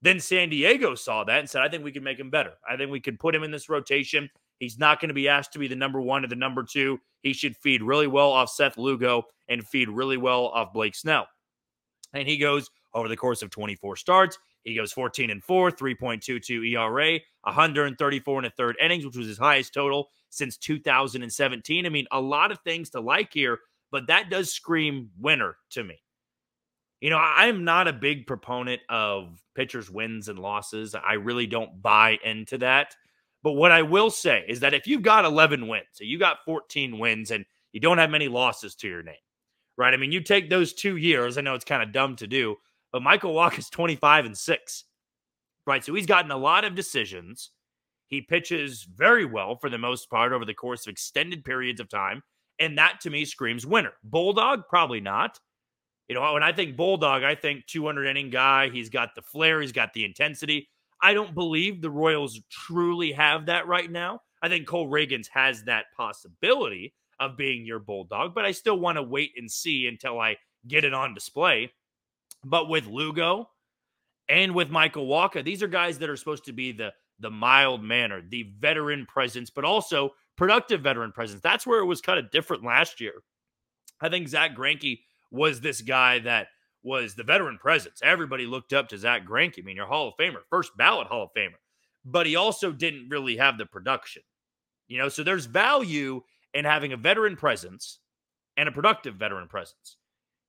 Then 0.00 0.18
San 0.18 0.48
Diego 0.48 0.94
saw 0.94 1.22
that 1.24 1.40
and 1.40 1.50
said, 1.50 1.60
I 1.60 1.68
think 1.68 1.84
we 1.84 1.92
can 1.92 2.02
make 2.02 2.18
him 2.18 2.30
better. 2.30 2.54
I 2.66 2.78
think 2.78 2.90
we 2.90 2.98
can 2.98 3.18
put 3.18 3.34
him 3.34 3.42
in 3.42 3.50
this 3.50 3.68
rotation. 3.68 4.30
He's 4.60 4.78
not 4.78 4.98
going 4.98 5.08
to 5.08 5.14
be 5.14 5.28
asked 5.28 5.52
to 5.52 5.58
be 5.58 5.68
the 5.68 5.76
number 5.76 6.00
one 6.00 6.24
or 6.24 6.28
the 6.28 6.36
number 6.36 6.64
two. 6.64 6.98
He 7.20 7.34
should 7.34 7.54
feed 7.54 7.82
really 7.82 8.06
well 8.06 8.30
off 8.30 8.48
Seth 8.48 8.78
Lugo 8.78 9.24
and 9.50 9.66
feed 9.66 9.90
really 9.90 10.16
well 10.16 10.46
off 10.46 10.72
Blake 10.72 10.94
Snell. 10.94 11.26
And 12.14 12.26
he 12.26 12.38
goes 12.38 12.70
over 12.94 13.08
the 13.08 13.16
course 13.16 13.42
of 13.42 13.50
24 13.50 13.96
starts. 13.96 14.38
He 14.64 14.74
goes 14.74 14.90
14 14.90 15.28
and 15.28 15.44
4, 15.44 15.70
3.22 15.70 16.70
ERA, 16.72 17.20
134 17.42 18.38
in 18.38 18.44
a 18.46 18.50
third 18.50 18.78
innings, 18.80 19.04
which 19.04 19.18
was 19.18 19.26
his 19.26 19.36
highest 19.36 19.74
total 19.74 20.08
since 20.30 20.56
2017. 20.56 21.84
I 21.84 21.88
mean, 21.88 22.06
a 22.10 22.20
lot 22.20 22.50
of 22.50 22.58
things 22.60 22.90
to 22.90 23.00
like 23.00 23.32
here, 23.32 23.58
but 23.90 24.06
that 24.06 24.30
does 24.30 24.52
scream 24.52 25.10
winner 25.18 25.56
to 25.70 25.84
me. 25.84 26.00
You 27.00 27.10
know, 27.10 27.18
I'm 27.18 27.64
not 27.64 27.88
a 27.88 27.92
big 27.92 28.26
proponent 28.26 28.82
of 28.88 29.42
pitchers' 29.54 29.90
wins 29.90 30.28
and 30.28 30.38
losses. 30.38 30.94
I 30.94 31.14
really 31.14 31.46
don't 31.46 31.80
buy 31.80 32.18
into 32.24 32.58
that. 32.58 32.94
But 33.42 33.52
what 33.52 33.72
I 33.72 33.82
will 33.82 34.10
say 34.10 34.44
is 34.46 34.60
that 34.60 34.74
if 34.74 34.86
you've 34.86 35.02
got 35.02 35.24
11 35.24 35.66
wins, 35.66 35.86
so 35.92 36.04
you 36.04 36.18
got 36.18 36.44
14 36.44 36.98
wins, 36.98 37.30
and 37.30 37.44
you 37.72 37.80
don't 37.80 37.98
have 37.98 38.10
many 38.10 38.28
losses 38.28 38.74
to 38.76 38.88
your 38.88 39.02
name, 39.02 39.14
right? 39.78 39.94
I 39.94 39.96
mean, 39.96 40.12
you 40.12 40.20
take 40.20 40.50
those 40.50 40.74
two 40.74 40.96
years. 40.96 41.38
I 41.38 41.40
know 41.40 41.54
it's 41.54 41.64
kind 41.64 41.82
of 41.82 41.92
dumb 41.92 42.16
to 42.16 42.26
do, 42.26 42.56
but 42.92 43.02
Michael 43.02 43.34
Wacha 43.34 43.60
is 43.60 43.70
25 43.70 44.26
and 44.26 44.36
six, 44.36 44.84
right? 45.66 45.82
So 45.82 45.94
he's 45.94 46.06
gotten 46.06 46.30
a 46.30 46.36
lot 46.36 46.64
of 46.64 46.74
decisions. 46.74 47.50
He 48.10 48.20
pitches 48.20 48.82
very 48.82 49.24
well 49.24 49.56
for 49.56 49.70
the 49.70 49.78
most 49.78 50.10
part 50.10 50.32
over 50.32 50.44
the 50.44 50.52
course 50.52 50.86
of 50.86 50.90
extended 50.90 51.44
periods 51.44 51.80
of 51.80 51.88
time. 51.88 52.22
And 52.58 52.76
that 52.76 53.00
to 53.02 53.10
me 53.10 53.24
screams 53.24 53.64
winner. 53.64 53.92
Bulldog, 54.04 54.64
probably 54.68 55.00
not. 55.00 55.38
You 56.08 56.16
know, 56.16 56.32
when 56.32 56.42
I 56.42 56.52
think 56.52 56.76
Bulldog, 56.76 57.22
I 57.22 57.36
think 57.36 57.66
200 57.66 58.04
inning 58.04 58.30
guy. 58.30 58.68
He's 58.68 58.90
got 58.90 59.14
the 59.14 59.22
flair, 59.22 59.60
he's 59.60 59.72
got 59.72 59.92
the 59.92 60.04
intensity. 60.04 60.68
I 61.00 61.14
don't 61.14 61.34
believe 61.34 61.80
the 61.80 61.90
Royals 61.90 62.40
truly 62.50 63.12
have 63.12 63.46
that 63.46 63.66
right 63.66 63.90
now. 63.90 64.20
I 64.42 64.48
think 64.48 64.66
Cole 64.66 64.90
Ragans 64.90 65.28
has 65.32 65.62
that 65.64 65.86
possibility 65.96 66.92
of 67.20 67.36
being 67.36 67.64
your 67.64 67.78
bulldog, 67.78 68.34
but 68.34 68.44
I 68.44 68.50
still 68.50 68.78
want 68.78 68.96
to 68.96 69.02
wait 69.02 69.32
and 69.36 69.50
see 69.50 69.86
until 69.86 70.18
I 70.18 70.36
get 70.66 70.84
it 70.84 70.92
on 70.92 71.14
display. 71.14 71.72
But 72.44 72.68
with 72.68 72.86
Lugo 72.86 73.50
and 74.28 74.54
with 74.54 74.70
Michael 74.70 75.06
Wacha, 75.06 75.44
these 75.44 75.62
are 75.62 75.68
guys 75.68 75.98
that 75.98 76.10
are 76.10 76.16
supposed 76.16 76.46
to 76.46 76.52
be 76.52 76.72
the 76.72 76.92
the 77.20 77.30
mild 77.30 77.82
manner, 77.82 78.22
the 78.26 78.52
veteran 78.58 79.06
presence, 79.06 79.50
but 79.50 79.64
also 79.64 80.14
productive 80.36 80.80
veteran 80.80 81.12
presence. 81.12 81.40
That's 81.42 81.66
where 81.66 81.80
it 81.80 81.86
was 81.86 82.00
kind 82.00 82.18
of 82.18 82.30
different 82.30 82.64
last 82.64 83.00
year. 83.00 83.14
I 84.00 84.08
think 84.08 84.28
Zack 84.28 84.56
Greinke 84.56 85.00
was 85.30 85.60
this 85.60 85.82
guy 85.82 86.18
that 86.20 86.48
was 86.82 87.14
the 87.14 87.22
veteran 87.22 87.58
presence. 87.58 88.00
Everybody 88.02 88.46
looked 88.46 88.72
up 88.72 88.88
to 88.88 88.98
Zack 88.98 89.26
Greinke. 89.26 89.58
I 89.58 89.62
mean, 89.62 89.76
your 89.76 89.86
Hall 89.86 90.08
of 90.08 90.14
Famer, 90.18 90.40
first 90.48 90.76
ballot 90.76 91.08
Hall 91.08 91.24
of 91.24 91.30
Famer, 91.36 91.58
but 92.04 92.26
he 92.26 92.36
also 92.36 92.72
didn't 92.72 93.10
really 93.10 93.36
have 93.36 93.58
the 93.58 93.66
production. 93.66 94.22
You 94.88 94.98
know, 94.98 95.08
so 95.08 95.22
there's 95.22 95.46
value 95.46 96.22
in 96.54 96.64
having 96.64 96.92
a 96.92 96.96
veteran 96.96 97.36
presence 97.36 97.98
and 98.56 98.68
a 98.68 98.72
productive 98.72 99.14
veteran 99.14 99.46
presence. 99.46 99.96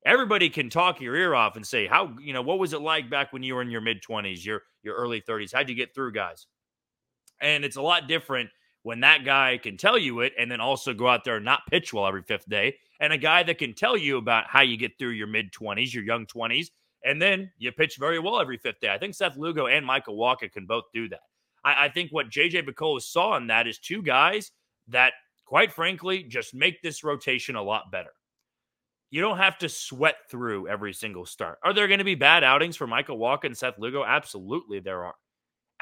Everybody 0.06 0.50
can 0.50 0.70
talk 0.70 1.00
your 1.00 1.16
ear 1.16 1.36
off 1.36 1.56
and 1.56 1.68
say, 1.68 1.86
"How 1.86 2.16
you 2.20 2.34
know 2.34 2.42
what 2.42 2.58
was 2.58 2.74
it 2.74 2.82
like 2.82 3.10
back 3.10 3.32
when 3.32 3.44
you 3.44 3.54
were 3.54 3.62
in 3.62 3.70
your 3.70 3.82
mid 3.82 4.02
twenties, 4.02 4.44
your 4.44 4.64
your 4.82 4.96
early 4.96 5.20
thirties? 5.20 5.52
How'd 5.52 5.70
you 5.70 5.76
get 5.76 5.94
through, 5.94 6.14
guys?" 6.14 6.48
And 7.42 7.66
it's 7.66 7.78
a 7.78 7.82
lot 7.82 8.08
different 8.08 8.50
when 8.84 9.02
that 9.02 9.26
guy 9.26 9.58
can 9.58 9.78
tell 9.78 9.98
you 9.98 10.22
it 10.22 10.34
and 10.38 10.52
then 10.52 10.62
also 10.62 10.94
go 10.94 11.08
out 11.08 11.24
there 11.24 11.36
and 11.38 11.46
not 11.46 11.62
pitch 11.70 11.94
well 11.94 12.08
every 12.08 12.24
fifth 12.24 12.50
day 12.50 12.76
and 13.02 13.12
a 13.12 13.18
guy 13.18 13.44
that 13.44 13.58
can 13.58 13.74
tell 13.74 13.98
you 13.98 14.18
about 14.18 14.46
how 14.48 14.62
you 14.62 14.78
get 14.78 14.98
through 14.98 15.10
your 15.10 15.28
mid 15.28 15.52
20s, 15.52 15.94
your 15.94 16.04
young 16.04 16.26
20s, 16.28 16.68
and 17.04 17.22
then 17.22 17.52
you 17.58 17.72
pitch 17.72 17.98
very 18.00 18.20
well 18.20 18.40
every 18.40 18.58
fifth 18.58 18.80
day. 18.80 18.94
I 18.94 19.00
think 19.00 19.16
Seth 19.16 19.36
Lugo 19.36 19.68
and 19.68 19.86
Michael 19.86 20.18
Wacha 20.18 20.52
can 20.52 20.68
both 20.68 20.86
do 20.94 21.10
that. 21.10 21.22
I, 21.66 21.86
I 21.86 21.90
think 21.90 22.12
what 22.12 22.30
JJ 22.30 22.68
Picollo 22.68 23.02
saw 23.02 23.36
in 23.38 23.48
that 23.48 23.68
is 23.68 23.80
two 23.80 24.04
guys 24.04 24.52
that, 24.88 25.14
quite 25.46 25.74
frankly, 25.74 26.24
just 26.24 26.54
make 26.54 26.82
this 26.82 27.04
rotation 27.04 27.56
a 27.56 27.64
lot 27.64 27.92
better. 27.92 28.12
You 29.10 29.20
don't 29.20 29.38
have 29.38 29.58
to 29.58 29.68
sweat 29.68 30.16
through 30.30 30.70
every 30.70 30.94
single 30.94 31.26
start. 31.26 31.58
Are 31.64 31.74
there 31.74 31.88
going 31.88 31.98
to 31.98 32.06
be 32.06 32.16
bad 32.16 32.44
outings 32.44 32.78
for 32.78 32.88
Michael 32.88 33.18
Wacha 33.18 33.46
and 33.46 33.58
Seth 33.58 33.80
Lugo? 33.80 34.06
Absolutely, 34.06 34.80
there 34.80 35.04
are. 35.04 35.16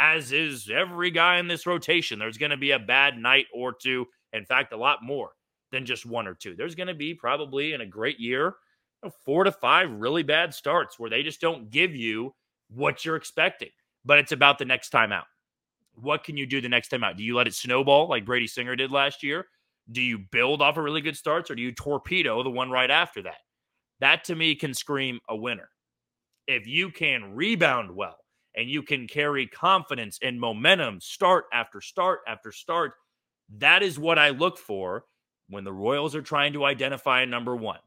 As 0.02 0.32
is 0.32 0.70
every 0.74 1.12
guy 1.12 1.40
in 1.40 1.48
this 1.48 1.66
rotation. 1.68 2.20
There's 2.20 2.38
going 2.38 2.52
to 2.52 2.58
be 2.58 2.72
a 2.72 2.80
bad 2.80 3.18
night 3.18 3.48
or 3.54 3.74
two. 3.74 4.06
In 4.32 4.46
fact, 4.46 4.72
a 4.72 4.78
lot 4.78 5.04
more 5.04 5.32
than 5.74 5.86
just 5.86 6.06
one 6.06 6.26
or 6.26 6.34
two. 6.34 6.56
There's 6.56 6.74
going 6.76 6.88
to 6.88 6.94
be 6.94 7.14
probably 7.14 7.74
in 7.74 7.82
a 7.82 7.86
great 7.86 8.18
year, 8.18 8.46
you 9.04 9.10
know, 9.10 9.12
four 9.26 9.44
to 9.44 9.52
five 9.52 9.92
really 9.92 10.24
bad 10.24 10.54
starts 10.54 10.98
where 10.98 11.10
they 11.10 11.22
just 11.22 11.42
don't 11.42 11.70
give 11.70 11.96
you 11.96 12.34
what 12.70 13.04
you're 13.04 13.18
expecting. 13.18 13.70
But 14.06 14.20
it's 14.20 14.32
about 14.32 14.58
the 14.58 14.66
next 14.66 14.90
time 14.90 15.12
out. 15.12 15.26
What 15.96 16.24
can 16.24 16.38
you 16.38 16.46
do 16.46 16.62
the 16.62 16.70
next 16.70 16.88
time 16.88 17.04
out? 17.04 17.18
Do 17.18 17.24
you 17.24 17.36
let 17.36 17.48
it 17.48 17.54
snowball 17.54 18.08
like 18.08 18.26
Brady 18.26 18.48
Singer 18.48 18.78
did 18.78 18.92
last 18.92 19.22
year? 19.22 19.48
Do 19.92 20.02
you 20.02 20.20
build 20.32 20.62
off 20.62 20.78
of 20.78 20.84
really 20.86 21.02
good 21.02 21.18
starts 21.18 21.52
or 21.52 21.56
do 21.56 21.62
you 21.62 21.74
torpedo 21.74 22.42
the 22.42 22.50
one 22.50 22.72
right 22.72 22.90
after 22.90 23.22
that? 23.24 23.40
That 24.00 24.24
to 24.26 24.36
me 24.36 24.56
can 24.56 24.74
scream 24.74 25.20
a 25.28 25.36
winner. 25.36 25.70
If 26.48 26.68
you 26.68 26.90
can 26.90 27.36
rebound 27.36 27.94
well 27.94 28.18
and 28.60 28.70
you 28.70 28.84
can 28.84 29.08
carry 29.08 29.48
confidence 29.48 30.20
and 30.22 30.38
momentum 30.38 31.00
start 31.00 31.46
after 31.54 31.80
start 31.80 32.20
after 32.28 32.52
start, 32.52 32.92
that 33.58 33.82
is 33.82 33.98
what 33.98 34.20
I 34.20 34.30
look 34.32 34.58
for 34.58 35.06
when 35.48 35.64
the 35.64 35.72
Royals 35.72 36.14
are 36.14 36.22
trying 36.22 36.52
to 36.54 36.66
identify 36.66 37.22
a 37.22 37.26
number 37.26 37.56
one. 37.56 37.80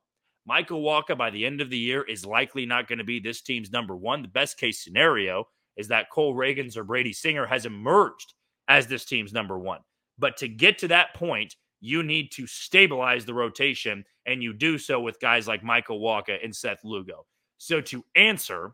Michael 0.47 0.83
Wacha 0.83 1.17
by 1.17 1.29
the 1.29 1.45
end 1.45 1.61
of 1.61 1.69
the 1.69 1.79
year 1.79 2.02
is 2.02 2.25
likely 2.25 2.64
not 2.64 2.88
going 2.88 2.99
to 2.99 3.05
be 3.05 3.21
this 3.21 3.43
team's 3.43 3.71
number 3.71 3.95
one. 3.95 4.23
The 4.23 4.29
best 4.29 4.59
case 4.59 4.83
scenario 4.83 5.45
is 5.76 5.88
that 5.88 6.11
Cole 6.11 6.35
Ragans 6.35 6.79
or 6.79 6.85
Brady 6.85 7.12
Singer 7.12 7.45
has 7.45 7.67
emerged 7.67 8.33
as 8.67 8.87
this 8.87 9.05
team's 9.05 9.35
number 9.35 9.59
one. 9.59 9.81
But 10.19 10.38
to 10.38 10.49
get 10.49 10.79
to 10.79 10.88
that 10.88 11.14
point, 11.14 11.55
you 11.83 12.02
need 12.02 12.33
to 12.33 12.47
stabilize 12.47 13.26
the 13.26 13.35
rotation, 13.35 14.05
and 14.25 14.43
you 14.43 14.55
do 14.55 14.79
so 14.79 15.00
with 15.00 15.21
guys 15.21 15.47
like 15.47 15.62
Michael 15.62 16.00
Wacha 16.00 16.43
and 16.43 16.57
Seth 16.57 16.83
Lugo. 16.83 17.26
So 17.59 17.83
to 17.83 18.05
answer 18.17 18.73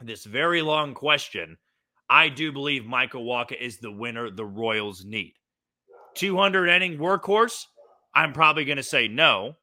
this 0.00 0.24
very 0.24 0.62
long 0.62 0.94
question, 0.94 1.56
I 2.08 2.28
do 2.28 2.52
believe 2.52 2.86
Michael 2.86 3.24
Wacha 3.24 3.60
is 3.60 3.78
the 3.78 3.92
winner 3.92 4.30
the 4.30 4.44
Royals 4.44 5.04
need. 5.04 5.34
200 6.14 6.68
inning 6.68 6.98
workhorse, 6.98 7.66
I'm 8.14 8.32
probably 8.32 8.64
going 8.64 8.78
to 8.78 8.82
say 8.82 9.08
no. 9.08 9.56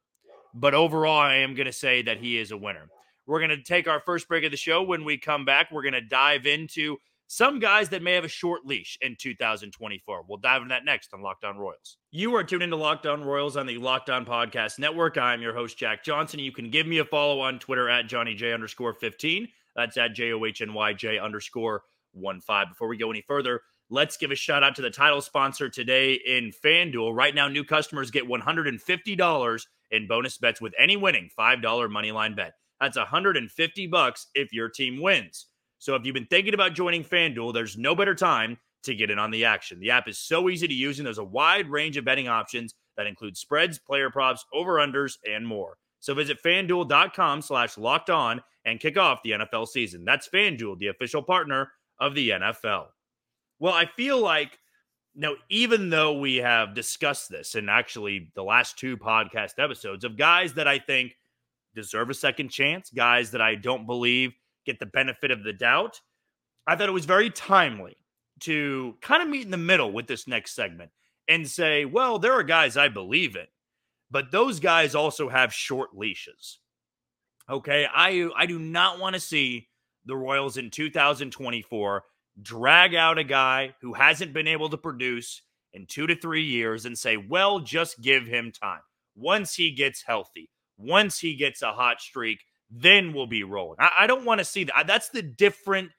But 0.54 0.74
overall, 0.74 1.20
I 1.20 1.36
am 1.36 1.56
going 1.56 1.66
to 1.66 1.74
say 1.74 2.02
that 2.04 2.20
he 2.20 2.38
is 2.38 2.52
a 2.52 2.58
winner. 2.58 2.88
We're 3.26 3.40
going 3.40 3.50
to 3.50 3.62
take 3.62 3.88
our 3.88 4.00
first 4.00 4.28
break 4.28 4.46
of 4.46 4.52
the 4.52 4.58
show. 4.58 4.82
When 4.82 5.04
we 5.04 5.18
come 5.18 5.44
back, 5.44 5.70
we're 5.72 5.82
going 5.82 5.94
to 5.94 6.02
dive 6.02 6.46
into 6.46 6.98
some 7.28 7.60
guys 7.60 7.90
that 7.90 8.02
may 8.02 8.14
have 8.14 8.24
a 8.24 8.30
short 8.30 8.66
leash 8.66 8.98
in 9.02 9.18
2024. 9.20 10.24
We'll 10.28 10.38
dive 10.38 10.62
into 10.62 10.74
that 10.74 10.86
next 10.86 11.14
on 11.14 11.22
Locked 11.22 11.44
On 11.44 11.58
Royals. 11.58 11.98
You 12.12 12.34
are 12.36 12.44
tuned 12.44 12.64
into 12.64 12.78
Locked 12.78 13.06
On 13.06 13.22
Royals 13.22 13.58
on 13.58 13.68
the 13.68 13.78
Locked 13.78 14.10
On 14.10 14.26
Podcast 14.26 14.80
Network. 14.80 15.18
I'm 15.18 15.42
your 15.42 15.54
host, 15.54 15.78
Jack 15.78 16.06
Johnson. 16.06 16.40
You 16.40 16.54
can 16.54 16.70
give 16.70 16.88
me 16.88 17.00
a 17.00 17.06
follow 17.06 17.42
on 17.42 17.60
Twitter 17.60 17.90
at 17.90 18.08
Johnny 18.08 18.34
J 18.34 18.54
underscore 18.54 18.94
15. 18.94 19.50
That's 19.78 19.96
at 19.96 20.16
J 20.16 20.34
O 20.34 20.44
H 20.44 20.62
N 20.62 20.74
Y 20.74 20.94
J 20.94 21.20
underscore 21.20 21.84
1 22.14 22.42
5. 22.42 22.70
Before 22.70 22.90
we 22.90 22.98
go 22.98 23.12
any 23.12 23.24
further, 23.26 23.62
let's 23.90 24.18
give 24.18 24.32
a 24.32 24.36
shout 24.36 24.64
out 24.64 24.76
to 24.76 24.82
the 24.82 24.90
title 24.90 25.22
sponsor 25.22 25.70
today 25.70 26.14
in 26.14 26.52
FanDuel. 26.52 27.16
Right 27.16 27.34
now, 27.34 27.48
new 27.48 27.64
customers 27.64 28.12
get 28.12 28.28
$150 28.28 29.66
in 29.92 30.08
bonus 30.08 30.38
bets 30.38 30.60
with 30.60 30.74
any 30.78 30.98
winning 30.98 31.30
$5 31.40 31.90
money 31.90 32.12
line 32.12 32.36
bet. 32.36 32.54
That's 32.82 32.98
150 32.98 33.88
bucks 33.88 34.28
if 34.34 34.52
your 34.52 34.68
team 34.68 35.02
wins. 35.02 35.46
So 35.80 35.96
if 35.96 36.06
you've 36.06 36.14
been 36.16 36.26
thinking 36.26 36.54
about 36.54 36.74
joining 36.74 37.04
FanDuel, 37.04 37.54
there's 37.54 37.78
no 37.78 37.96
better 37.96 38.16
time 38.16 38.58
to 38.84 38.96
get 38.96 39.12
in 39.12 39.20
on 39.20 39.32
the 39.32 39.46
action. 39.46 39.80
The 39.80 39.92
app 39.92 40.08
is 40.08 40.18
so 40.18 40.50
easy 40.50 40.68
to 40.68 40.74
use 40.74 41.00
and 41.00 41.06
there's 41.06 41.18
a 41.18 41.24
wide 41.24 41.70
range 41.70 41.98
of 41.98 42.06
betting 42.06 42.28
options 42.28 42.74
that 42.96 43.08
include 43.08 43.38
spreads, 43.38 43.78
player 43.78 44.10
props, 44.10 44.44
over-unders, 44.54 45.18
and 45.28 45.46
more. 45.48 45.78
So 46.00 46.14
visit 46.14 46.42
fanduel.com 46.44 47.42
slash 47.42 47.78
locked 47.78 48.10
on 48.10 48.42
and 48.66 48.80
kick 48.80 48.98
off 48.98 49.24
the 49.24 49.32
NFL 49.32 49.68
season. 49.68 50.06
That's 50.06 50.30
FanDuel, 50.30 50.78
the 50.78 50.88
official 50.88 51.24
partner 51.24 51.72
of 52.00 52.16
the 52.16 52.30
NFL. 52.30 52.88
Well, 53.60 53.74
I 53.74 53.86
feel 53.86 54.20
like 54.20 54.60
now, 55.16 55.34
even 55.50 55.90
though 55.90 56.20
we 56.20 56.36
have 56.38 56.76
discussed 56.76 57.30
this 57.30 57.56
in 57.56 57.70
actually 57.70 58.32
the 58.36 58.44
last 58.44 58.78
two 58.78 58.98
podcast 58.98 59.54
episodes 59.58 60.04
of 60.04 60.16
guys 60.16 60.54
that 60.54 60.68
I 60.68 60.78
think 60.78 61.18
deserve 61.74 62.12
a 62.12 62.14
second 62.14 62.50
chance, 62.50 62.92
guys 62.92 63.32
that 63.32 63.42
I 63.42 63.56
don't 63.56 63.88
believe 63.88 64.34
get 64.66 64.80
the 64.80 64.86
benefit 64.86 65.32
of 65.32 65.44
the 65.44 65.54
doubt, 65.54 66.02
I 66.68 66.76
thought 66.76 66.90
it 66.90 66.94
was 66.94 67.06
very 67.06 67.32
timely 67.32 67.98
to 68.42 68.96
kind 69.02 69.24
of 69.24 69.30
meet 69.30 69.46
in 69.46 69.52
the 69.52 69.58
middle 69.58 69.92
with 69.92 70.06
this 70.06 70.28
next 70.28 70.54
segment 70.54 70.92
and 71.28 71.48
say, 71.50 71.86
well, 71.86 72.20
there 72.20 72.34
are 72.34 72.44
guys 72.44 72.78
I 72.78 72.88
believe 72.90 73.36
in, 73.36 73.48
but 74.10 74.32
those 74.32 74.60
guys 74.60 74.96
also 74.96 75.30
have 75.30 75.54
short 75.54 75.90
leashes. 75.96 76.60
Okay, 77.50 77.88
I 77.94 78.30
I 78.36 78.46
do 78.46 78.60
not 78.60 79.00
want 79.00 79.16
to 79.16 79.20
see 79.20 79.70
the 80.06 80.16
Royals 80.16 80.58
in 80.58 80.70
2024 80.70 82.04
drag 82.42 82.96
out 82.96 83.18
a 83.18 83.24
guy 83.24 83.76
who 83.82 83.94
hasn't 83.94 84.34
been 84.34 84.48
able 84.48 84.70
to 84.70 84.78
produce 84.78 85.42
in 85.74 85.86
two 85.86 86.08
to 86.08 86.16
three 86.16 86.44
years 86.44 86.86
and 86.86 86.98
say, 86.98 87.18
well, 87.18 87.60
just 87.60 88.02
give 88.02 88.26
him 88.26 88.52
time. 88.52 88.82
Once 89.16 89.56
he 89.56 89.72
gets 89.72 90.04
healthy, 90.04 90.50
once 90.78 91.20
he 91.20 91.36
gets 91.36 91.62
a 91.62 91.72
hot 91.72 92.00
streak, 92.00 92.40
then 92.70 93.14
we'll 93.14 93.28
be 93.28 93.44
rolling. 93.44 93.78
I, 93.80 93.92
I 94.00 94.08
don't 94.08 94.26
want 94.26 94.40
to 94.40 94.46
see 94.46 94.66
that. 94.66 94.86
That's 94.88 95.10
the 95.10 95.22
different 95.22 95.92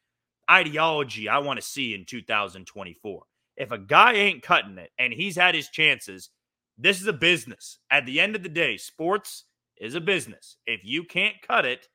ideology 0.51 1.29
I 1.29 1.39
want 1.39 1.59
to 1.59 1.67
see 1.67 1.95
in 1.95 2.05
2024. 2.07 3.23
If 3.57 3.73
a 3.73 3.79
guy 3.79 4.13
ain't 4.15 4.43
cutting 4.43 4.79
it 4.79 4.91
and 4.99 5.13
he's 5.13 5.37
had 5.37 5.55
his 5.55 5.69
chances, 5.69 6.31
this 6.79 7.01
is 7.01 7.07
a 7.07 7.13
business. 7.13 7.79
At 7.91 8.07
the 8.07 8.21
end 8.21 8.37
of 8.37 8.43
the 8.43 8.49
day, 8.49 8.77
sports 8.77 9.45
is 9.77 9.95
a 9.95 10.01
business. 10.01 10.57
If 10.67 10.81
you 10.85 11.05
can't 11.05 11.37
cut 11.47 11.65
it, 11.65 11.89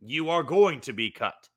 you 0.00 0.30
are 0.30 0.42
going 0.42 0.80
to 0.82 0.92
be 0.92 1.10
cut 1.10 1.48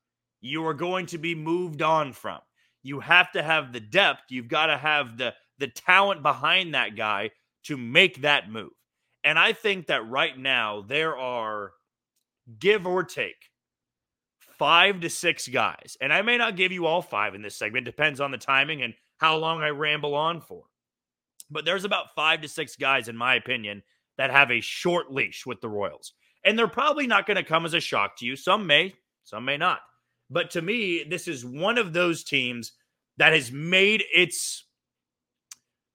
you 0.42 0.66
are 0.66 0.74
going 0.74 1.06
to 1.06 1.18
be 1.18 1.34
moved 1.34 1.80
on 1.80 2.12
from. 2.12 2.40
You 2.82 3.00
have 3.00 3.32
to 3.32 3.42
have 3.42 3.72
the 3.72 3.80
depth. 3.80 4.24
You've 4.28 4.48
got 4.48 4.66
to 4.66 4.76
have 4.76 5.16
the 5.16 5.32
the 5.58 5.68
talent 5.68 6.22
behind 6.22 6.74
that 6.74 6.96
guy 6.96 7.30
to 7.64 7.76
make 7.76 8.22
that 8.22 8.50
move. 8.50 8.72
And 9.22 9.38
I 9.38 9.52
think 9.52 9.86
that 9.86 10.08
right 10.08 10.36
now 10.36 10.82
there 10.82 11.16
are 11.16 11.72
give 12.58 12.86
or 12.86 13.04
take 13.04 13.50
five 14.58 15.00
to 15.00 15.08
six 15.08 15.46
guys. 15.46 15.96
And 16.00 16.12
I 16.12 16.22
may 16.22 16.36
not 16.36 16.56
give 16.56 16.72
you 16.72 16.86
all 16.86 17.02
five 17.02 17.36
in 17.36 17.42
this 17.42 17.54
segment, 17.54 17.84
depends 17.84 18.20
on 18.20 18.32
the 18.32 18.38
timing 18.38 18.82
and 18.82 18.94
how 19.18 19.36
long 19.36 19.62
I 19.62 19.68
ramble 19.68 20.16
on 20.16 20.40
for. 20.40 20.64
But 21.52 21.64
there's 21.64 21.84
about 21.84 22.14
five 22.14 22.40
to 22.40 22.48
six 22.48 22.76
guys, 22.76 23.08
in 23.08 23.16
my 23.16 23.34
opinion, 23.34 23.82
that 24.16 24.30
have 24.30 24.50
a 24.50 24.60
short 24.60 25.12
leash 25.12 25.46
with 25.46 25.60
the 25.60 25.68
Royals. 25.68 26.14
And 26.44 26.58
they're 26.58 26.68
probably 26.68 27.06
not 27.06 27.26
going 27.26 27.36
to 27.36 27.44
come 27.44 27.64
as 27.64 27.74
a 27.74 27.80
shock 27.80 28.16
to 28.18 28.26
you. 28.26 28.34
Some 28.36 28.66
may, 28.66 28.94
some 29.24 29.44
may 29.44 29.56
not. 29.56 29.80
But 30.30 30.50
to 30.52 30.62
me, 30.62 31.04
this 31.04 31.28
is 31.28 31.44
one 31.44 31.78
of 31.78 31.92
those 31.92 32.24
teams 32.24 32.72
that 33.18 33.32
has 33.32 33.52
made 33.52 34.02
its 34.12 34.64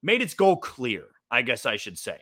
made 0.00 0.22
its 0.22 0.34
goal 0.34 0.56
clear, 0.56 1.04
I 1.30 1.42
guess 1.42 1.66
I 1.66 1.76
should 1.76 1.98
say. 1.98 2.20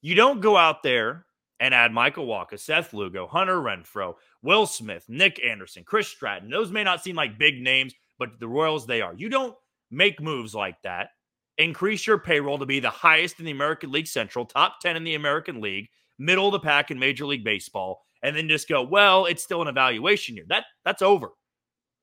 You 0.00 0.14
don't 0.14 0.40
go 0.40 0.56
out 0.56 0.84
there 0.84 1.26
and 1.58 1.74
add 1.74 1.92
Michael 1.92 2.26
Wacha, 2.26 2.58
Seth 2.58 2.92
Lugo, 2.92 3.26
Hunter 3.26 3.56
Renfroe, 3.56 4.14
Will 4.42 4.66
Smith, 4.66 5.04
Nick 5.08 5.42
Anderson, 5.44 5.84
Chris 5.84 6.08
Stratton. 6.08 6.48
Those 6.48 6.70
may 6.70 6.84
not 6.84 7.02
seem 7.02 7.16
like 7.16 7.38
big 7.38 7.60
names, 7.60 7.94
but 8.18 8.38
the 8.38 8.48
Royals, 8.48 8.86
they 8.86 9.00
are. 9.00 9.14
You 9.14 9.28
don't 9.28 9.56
make 9.90 10.20
moves 10.20 10.54
like 10.54 10.80
that. 10.82 11.10
Increase 11.58 12.06
your 12.06 12.18
payroll 12.18 12.58
to 12.58 12.66
be 12.66 12.80
the 12.80 12.90
highest 12.90 13.38
in 13.38 13.44
the 13.44 13.50
American 13.50 13.92
League 13.92 14.06
Central, 14.06 14.46
top 14.46 14.80
10 14.80 14.96
in 14.96 15.04
the 15.04 15.14
American 15.14 15.60
League, 15.60 15.88
middle 16.18 16.46
of 16.46 16.52
the 16.52 16.60
pack 16.60 16.90
in 16.90 16.98
Major 16.98 17.26
League 17.26 17.44
Baseball, 17.44 18.02
and 18.22 18.34
then 18.34 18.48
just 18.48 18.68
go, 18.68 18.82
well, 18.82 19.26
it's 19.26 19.42
still 19.42 19.62
an 19.62 19.68
evaluation 19.68 20.36
year. 20.36 20.46
That 20.48 20.64
that's 20.84 21.02
over. 21.02 21.28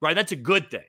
Right? 0.00 0.14
That's 0.14 0.32
a 0.32 0.36
good 0.36 0.70
thing. 0.70 0.84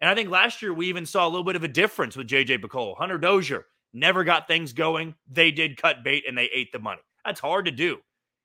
And 0.00 0.10
I 0.10 0.14
think 0.14 0.30
last 0.30 0.62
year 0.62 0.72
we 0.72 0.88
even 0.88 1.06
saw 1.06 1.26
a 1.26 1.30
little 1.30 1.44
bit 1.44 1.56
of 1.56 1.64
a 1.64 1.68
difference 1.68 2.16
with 2.16 2.28
JJ 2.28 2.62
Picollo. 2.62 2.96
Hunter 2.96 3.18
Dozier 3.18 3.64
never 3.92 4.24
got 4.24 4.46
things 4.46 4.72
going. 4.72 5.14
They 5.30 5.50
did 5.50 5.80
cut 5.80 6.04
bait 6.04 6.24
and 6.26 6.36
they 6.36 6.50
ate 6.54 6.72
the 6.72 6.78
money. 6.78 7.00
That's 7.24 7.40
hard 7.40 7.64
to 7.66 7.70
do. 7.70 7.98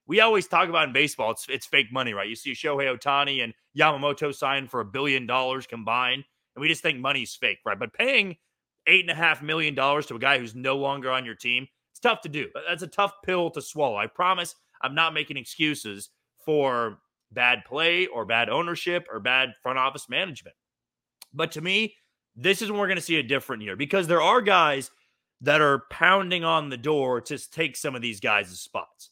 We 0.05 0.19
always 0.19 0.47
talk 0.47 0.67
about 0.67 0.87
in 0.87 0.93
baseball, 0.93 1.31
it's 1.31 1.45
it's 1.47 1.65
fake 1.65 1.91
money, 1.91 2.13
right? 2.13 2.27
You 2.27 2.35
see 2.35 2.51
Shohei 2.51 2.93
Ohtani 2.93 3.43
and 3.43 3.53
Yamamoto 3.77 4.33
signed 4.35 4.69
for 4.69 4.81
a 4.81 4.85
billion 4.85 5.25
dollars 5.25 5.65
combined, 5.65 6.25
and 6.55 6.61
we 6.61 6.67
just 6.67 6.81
think 6.81 6.99
money's 6.99 7.35
fake, 7.35 7.59
right? 7.65 7.79
But 7.79 7.93
paying 7.93 8.35
eight 8.87 9.01
and 9.01 9.11
a 9.11 9.15
half 9.15 9.41
million 9.41 9.75
dollars 9.75 10.05
to 10.07 10.15
a 10.15 10.19
guy 10.19 10.37
who's 10.37 10.55
no 10.55 10.77
longer 10.77 11.11
on 11.11 11.25
your 11.25 11.35
team, 11.35 11.67
it's 11.91 11.99
tough 11.99 12.21
to 12.21 12.29
do. 12.29 12.47
That's 12.67 12.83
a 12.83 12.87
tough 12.87 13.13
pill 13.23 13.49
to 13.51 13.61
swallow. 13.61 13.97
I 13.97 14.07
promise 14.07 14.55
I'm 14.81 14.95
not 14.95 15.13
making 15.13 15.37
excuses 15.37 16.09
for 16.43 16.99
bad 17.31 17.63
play 17.65 18.07
or 18.07 18.25
bad 18.25 18.49
ownership 18.49 19.07
or 19.11 19.19
bad 19.19 19.53
front 19.61 19.79
office 19.79 20.09
management. 20.09 20.55
But 21.33 21.51
to 21.53 21.61
me, 21.61 21.95
this 22.35 22.61
is 22.61 22.69
when 22.69 22.79
we're 22.79 22.87
going 22.87 22.97
to 22.97 23.01
see 23.01 23.17
a 23.17 23.23
different 23.23 23.63
year 23.63 23.75
because 23.75 24.07
there 24.07 24.21
are 24.21 24.41
guys 24.41 24.91
that 25.41 25.61
are 25.61 25.83
pounding 25.89 26.43
on 26.43 26.69
the 26.69 26.77
door 26.77 27.21
to 27.21 27.51
take 27.51 27.75
some 27.75 27.95
of 27.95 28.01
these 28.01 28.19
guys' 28.19 28.59
spots. 28.59 29.09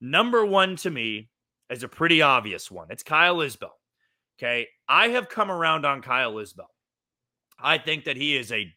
Number 0.00 0.44
one 0.44 0.76
to 0.76 0.90
me 0.90 1.30
is 1.70 1.82
a 1.82 1.88
pretty 1.88 2.22
obvious 2.22 2.70
one. 2.70 2.88
It's 2.90 3.02
Kyle 3.02 3.36
Isbel. 3.36 3.70
Okay. 4.38 4.66
I 4.88 5.08
have 5.08 5.28
come 5.28 5.50
around 5.50 5.86
on 5.86 6.02
Kyle 6.02 6.34
Isbel. 6.34 6.66
I 7.58 7.78
think 7.78 8.04
that 8.04 8.16
he 8.16 8.36
is 8.36 8.50
a 8.52 8.72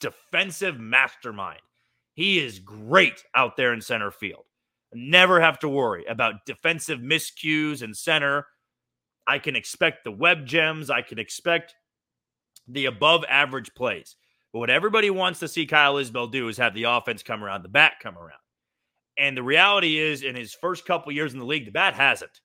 defensive 0.00 0.78
mastermind. 0.78 1.60
He 2.14 2.38
is 2.38 2.58
great 2.58 3.24
out 3.34 3.56
there 3.56 3.72
in 3.72 3.80
center 3.80 4.10
field. 4.10 4.44
Never 4.92 5.40
have 5.40 5.58
to 5.60 5.68
worry 5.68 6.04
about 6.06 6.46
defensive 6.46 7.00
miscues 7.00 7.82
in 7.82 7.94
center. 7.94 8.46
I 9.26 9.38
can 9.38 9.56
expect 9.56 10.04
the 10.04 10.12
web 10.12 10.46
gems. 10.46 10.90
I 10.90 11.02
can 11.02 11.18
expect 11.18 11.74
the 12.68 12.86
above 12.86 13.24
average 13.28 13.74
plays. 13.74 14.16
But 14.52 14.60
what 14.60 14.70
everybody 14.70 15.10
wants 15.10 15.40
to 15.40 15.48
see 15.48 15.66
Kyle 15.66 15.96
Isbel 15.96 16.30
do 16.30 16.48
is 16.48 16.56
have 16.58 16.74
the 16.74 16.84
offense 16.84 17.24
come 17.24 17.42
around, 17.42 17.62
the 17.62 17.68
bat 17.68 17.94
come 18.00 18.16
around. 18.16 18.38
And 19.18 19.36
the 19.36 19.42
reality 19.42 19.98
is, 19.98 20.22
in 20.22 20.36
his 20.36 20.54
first 20.54 20.86
couple 20.86 21.12
years 21.12 21.32
in 21.32 21.38
the 21.38 21.44
league, 21.44 21.66
the 21.66 21.72
bat 21.72 21.94
hasn't. 21.94 22.40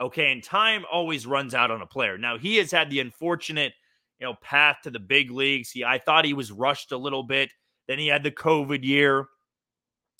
Okay, 0.00 0.32
and 0.32 0.42
time 0.42 0.84
always 0.90 1.26
runs 1.26 1.54
out 1.54 1.70
on 1.70 1.82
a 1.82 1.86
player. 1.86 2.16
Now 2.16 2.38
he 2.38 2.56
has 2.56 2.70
had 2.70 2.90
the 2.90 3.00
unfortunate, 3.00 3.72
you 4.20 4.26
know, 4.26 4.34
path 4.42 4.78
to 4.82 4.90
the 4.90 5.00
big 5.00 5.30
leagues. 5.30 5.70
He, 5.70 5.84
I 5.84 5.98
thought 5.98 6.24
he 6.24 6.34
was 6.34 6.52
rushed 6.52 6.92
a 6.92 6.96
little 6.96 7.22
bit. 7.22 7.50
Then 7.88 7.98
he 7.98 8.06
had 8.06 8.22
the 8.22 8.30
COVID 8.30 8.84
year. 8.84 9.26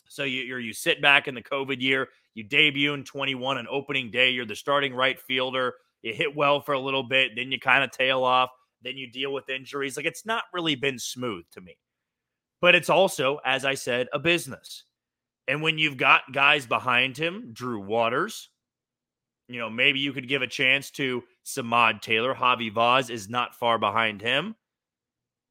So 0.09 0.25
you 0.25 0.57
you 0.57 0.73
sit 0.73 1.01
back 1.01 1.29
in 1.29 1.35
the 1.37 1.43
COVID 1.43 1.81
year, 1.81 2.09
you 2.35 2.43
debut 2.43 2.95
in 2.95 3.05
21 3.05 3.59
on 3.59 3.67
opening 3.71 4.11
day, 4.11 4.31
you're 4.31 4.47
the 4.47 4.57
starting 4.57 4.93
right 4.93 5.21
fielder, 5.21 5.75
you 6.03 6.13
hit 6.13 6.35
well 6.35 6.61
for 6.61 6.73
a 6.73 6.81
little 6.81 7.05
bit, 7.05 7.33
then 7.37 7.53
you 7.53 7.61
kind 7.61 7.85
of 7.85 7.93
tail 7.93 8.25
off, 8.25 8.51
then 8.83 8.97
you 8.97 9.09
deal 9.09 9.33
with 9.33 9.49
injuries. 9.49 9.97
Like 9.97 10.07
it's 10.07 10.27
not 10.27 10.45
really 10.53 10.75
been 10.75 10.99
smooth 10.99 11.45
to 11.53 11.61
me. 11.61 11.77
But 12.61 12.75
it's 12.75 12.91
also, 12.91 13.39
as 13.45 13.65
I 13.65 13.75
said, 13.75 14.09
a 14.13 14.19
business. 14.19 14.85
And 15.47 15.63
when 15.63 15.79
you've 15.79 15.97
got 15.97 16.33
guys 16.33 16.67
behind 16.67 17.17
him, 17.17 17.51
Drew 17.53 17.81
Waters, 17.81 18.51
you 19.49 19.59
know, 19.59 19.71
maybe 19.71 19.99
you 19.99 20.13
could 20.13 20.29
give 20.29 20.43
a 20.43 20.47
chance 20.47 20.91
to 20.93 21.23
Samad 21.55 22.01
Taylor. 22.01 22.35
Javi 22.35 22.73
Vaz 22.73 23.11
is 23.11 23.29
not 23.29 23.55
far 23.55 23.79
behind 23.79 24.21
him. 24.21 24.57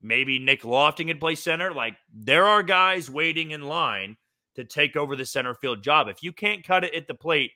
Maybe 0.02 0.40
Nick 0.40 0.64
Loftin 0.64 1.08
can 1.08 1.20
play 1.20 1.36
center. 1.36 1.74
Like 1.74 1.96
there 2.14 2.46
are 2.46 2.64
guys 2.64 3.10
waiting 3.10 3.52
in 3.52 3.64
line 3.64 4.18
to 4.56 4.64
take 4.64 4.96
over 4.96 5.16
the 5.16 5.26
center 5.26 5.54
field 5.54 5.84
job. 5.84 6.08
If 6.08 6.24
you 6.24 6.32
can't 6.32 6.66
cut 6.66 6.84
it 6.84 6.94
at 6.94 7.08
the 7.08 7.14
plate, 7.14 7.52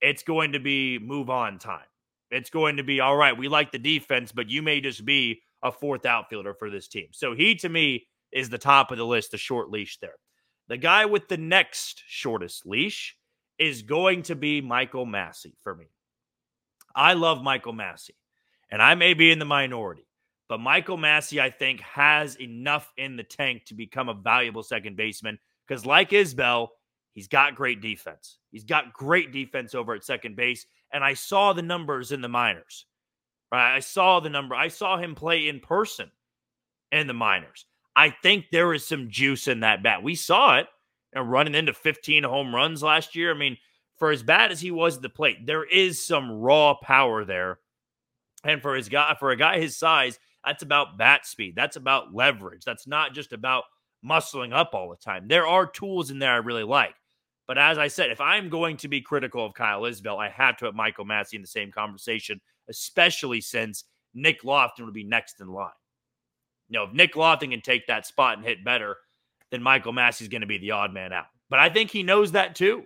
it's 0.00 0.22
going 0.22 0.52
to 0.52 0.60
be 0.60 0.98
move 0.98 1.30
on 1.30 1.58
time. 1.58 1.86
It's 2.30 2.50
going 2.50 2.76
to 2.76 2.82
be 2.82 3.00
all 3.00 3.16
right. 3.16 3.36
We 3.36 3.48
like 3.48 3.72
the 3.72 3.78
defense, 3.78 4.32
but 4.32 4.50
you 4.50 4.62
may 4.62 4.80
just 4.80 5.04
be 5.04 5.42
a 5.62 5.72
fourth 5.72 6.06
outfielder 6.06 6.54
for 6.54 6.70
this 6.70 6.88
team. 6.88 7.08
So 7.12 7.34
he, 7.34 7.54
to 7.56 7.68
me, 7.68 8.06
is 8.32 8.48
the 8.48 8.58
top 8.58 8.90
of 8.90 8.98
the 8.98 9.06
list, 9.06 9.30
the 9.30 9.38
short 9.38 9.70
leash 9.70 9.98
there. 9.98 10.16
The 10.68 10.76
guy 10.76 11.06
with 11.06 11.28
the 11.28 11.38
next 11.38 12.02
shortest 12.06 12.66
leash 12.66 13.16
is 13.58 13.82
going 13.82 14.22
to 14.24 14.36
be 14.36 14.60
Michael 14.60 15.06
Massey 15.06 15.56
for 15.62 15.74
me. 15.74 15.86
I 16.98 17.12
love 17.12 17.42
Michael 17.44 17.72
Massey, 17.72 18.16
and 18.70 18.82
I 18.82 18.96
may 18.96 19.14
be 19.14 19.30
in 19.30 19.38
the 19.38 19.44
minority, 19.44 20.08
but 20.48 20.58
Michael 20.58 20.96
Massey, 20.96 21.40
I 21.40 21.48
think, 21.48 21.80
has 21.80 22.34
enough 22.40 22.92
in 22.96 23.16
the 23.16 23.22
tank 23.22 23.66
to 23.66 23.74
become 23.74 24.08
a 24.08 24.14
valuable 24.14 24.64
second 24.64 24.96
baseman 24.96 25.38
because, 25.66 25.86
like 25.86 26.10
Isbel, 26.10 26.68
he's 27.14 27.28
got 27.28 27.54
great 27.54 27.80
defense. 27.80 28.38
He's 28.50 28.64
got 28.64 28.92
great 28.92 29.30
defense 29.30 29.76
over 29.76 29.94
at 29.94 30.04
second 30.04 30.34
base. 30.34 30.66
And 30.92 31.04
I 31.04 31.14
saw 31.14 31.52
the 31.52 31.62
numbers 31.62 32.12
in 32.12 32.20
the 32.20 32.28
minors. 32.28 32.86
Right? 33.52 33.76
I 33.76 33.80
saw 33.80 34.20
the 34.20 34.30
number. 34.30 34.54
I 34.54 34.68
saw 34.68 34.96
him 34.96 35.14
play 35.14 35.48
in 35.48 35.60
person 35.60 36.10
in 36.90 37.06
the 37.06 37.14
minors. 37.14 37.66
I 37.94 38.10
think 38.10 38.46
there 38.50 38.74
is 38.74 38.86
some 38.86 39.10
juice 39.10 39.48
in 39.48 39.60
that 39.60 39.82
bat. 39.82 40.02
We 40.02 40.14
saw 40.14 40.58
it 40.58 40.66
and 41.12 41.30
running 41.30 41.54
into 41.54 41.72
15 41.72 42.24
home 42.24 42.54
runs 42.54 42.82
last 42.82 43.14
year. 43.14 43.34
I 43.34 43.38
mean, 43.38 43.56
for 43.98 44.10
as 44.10 44.22
bad 44.22 44.52
as 44.52 44.60
he 44.60 44.70
was 44.70 44.96
at 44.96 45.02
the 45.02 45.08
plate, 45.08 45.46
there 45.46 45.64
is 45.64 46.04
some 46.04 46.30
raw 46.30 46.74
power 46.74 47.24
there. 47.24 47.58
And 48.44 48.62
for 48.62 48.74
his 48.74 48.88
guy, 48.88 49.16
for 49.18 49.30
a 49.30 49.36
guy 49.36 49.58
his 49.58 49.76
size, 49.76 50.18
that's 50.44 50.62
about 50.62 50.96
bat 50.96 51.26
speed. 51.26 51.54
That's 51.56 51.76
about 51.76 52.14
leverage. 52.14 52.64
That's 52.64 52.86
not 52.86 53.12
just 53.12 53.32
about 53.32 53.64
muscling 54.04 54.54
up 54.54 54.70
all 54.74 54.88
the 54.90 54.96
time. 54.96 55.26
There 55.26 55.46
are 55.46 55.66
tools 55.66 56.10
in 56.10 56.18
there 56.18 56.32
I 56.32 56.36
really 56.36 56.62
like. 56.62 56.94
But 57.48 57.58
as 57.58 57.78
I 57.78 57.88
said, 57.88 58.10
if 58.10 58.20
I'm 58.20 58.48
going 58.48 58.76
to 58.78 58.88
be 58.88 59.00
critical 59.00 59.44
of 59.44 59.54
Kyle 59.54 59.82
Isbel, 59.82 60.18
I 60.18 60.28
have 60.28 60.58
to 60.58 60.66
put 60.66 60.74
Michael 60.74 61.06
Massey 61.06 61.36
in 61.36 61.42
the 61.42 61.48
same 61.48 61.72
conversation, 61.72 62.40
especially 62.68 63.40
since 63.40 63.84
Nick 64.14 64.44
Loftin 64.44 64.84
would 64.84 64.94
be 64.94 65.04
next 65.04 65.40
in 65.40 65.48
line. 65.48 65.70
You 66.68 66.78
know, 66.78 66.84
if 66.84 66.92
Nick 66.92 67.16
Loftin 67.16 67.50
can 67.50 67.62
take 67.62 67.86
that 67.86 68.06
spot 68.06 68.36
and 68.36 68.46
hit 68.46 68.64
better, 68.64 68.96
then 69.50 69.62
Michael 69.62 69.94
Massey's 69.94 70.28
going 70.28 70.42
to 70.42 70.46
be 70.46 70.58
the 70.58 70.72
odd 70.72 70.92
man 70.92 71.12
out. 71.12 71.24
But 71.48 71.58
I 71.58 71.70
think 71.70 71.90
he 71.90 72.02
knows 72.02 72.32
that 72.32 72.54
too. 72.54 72.84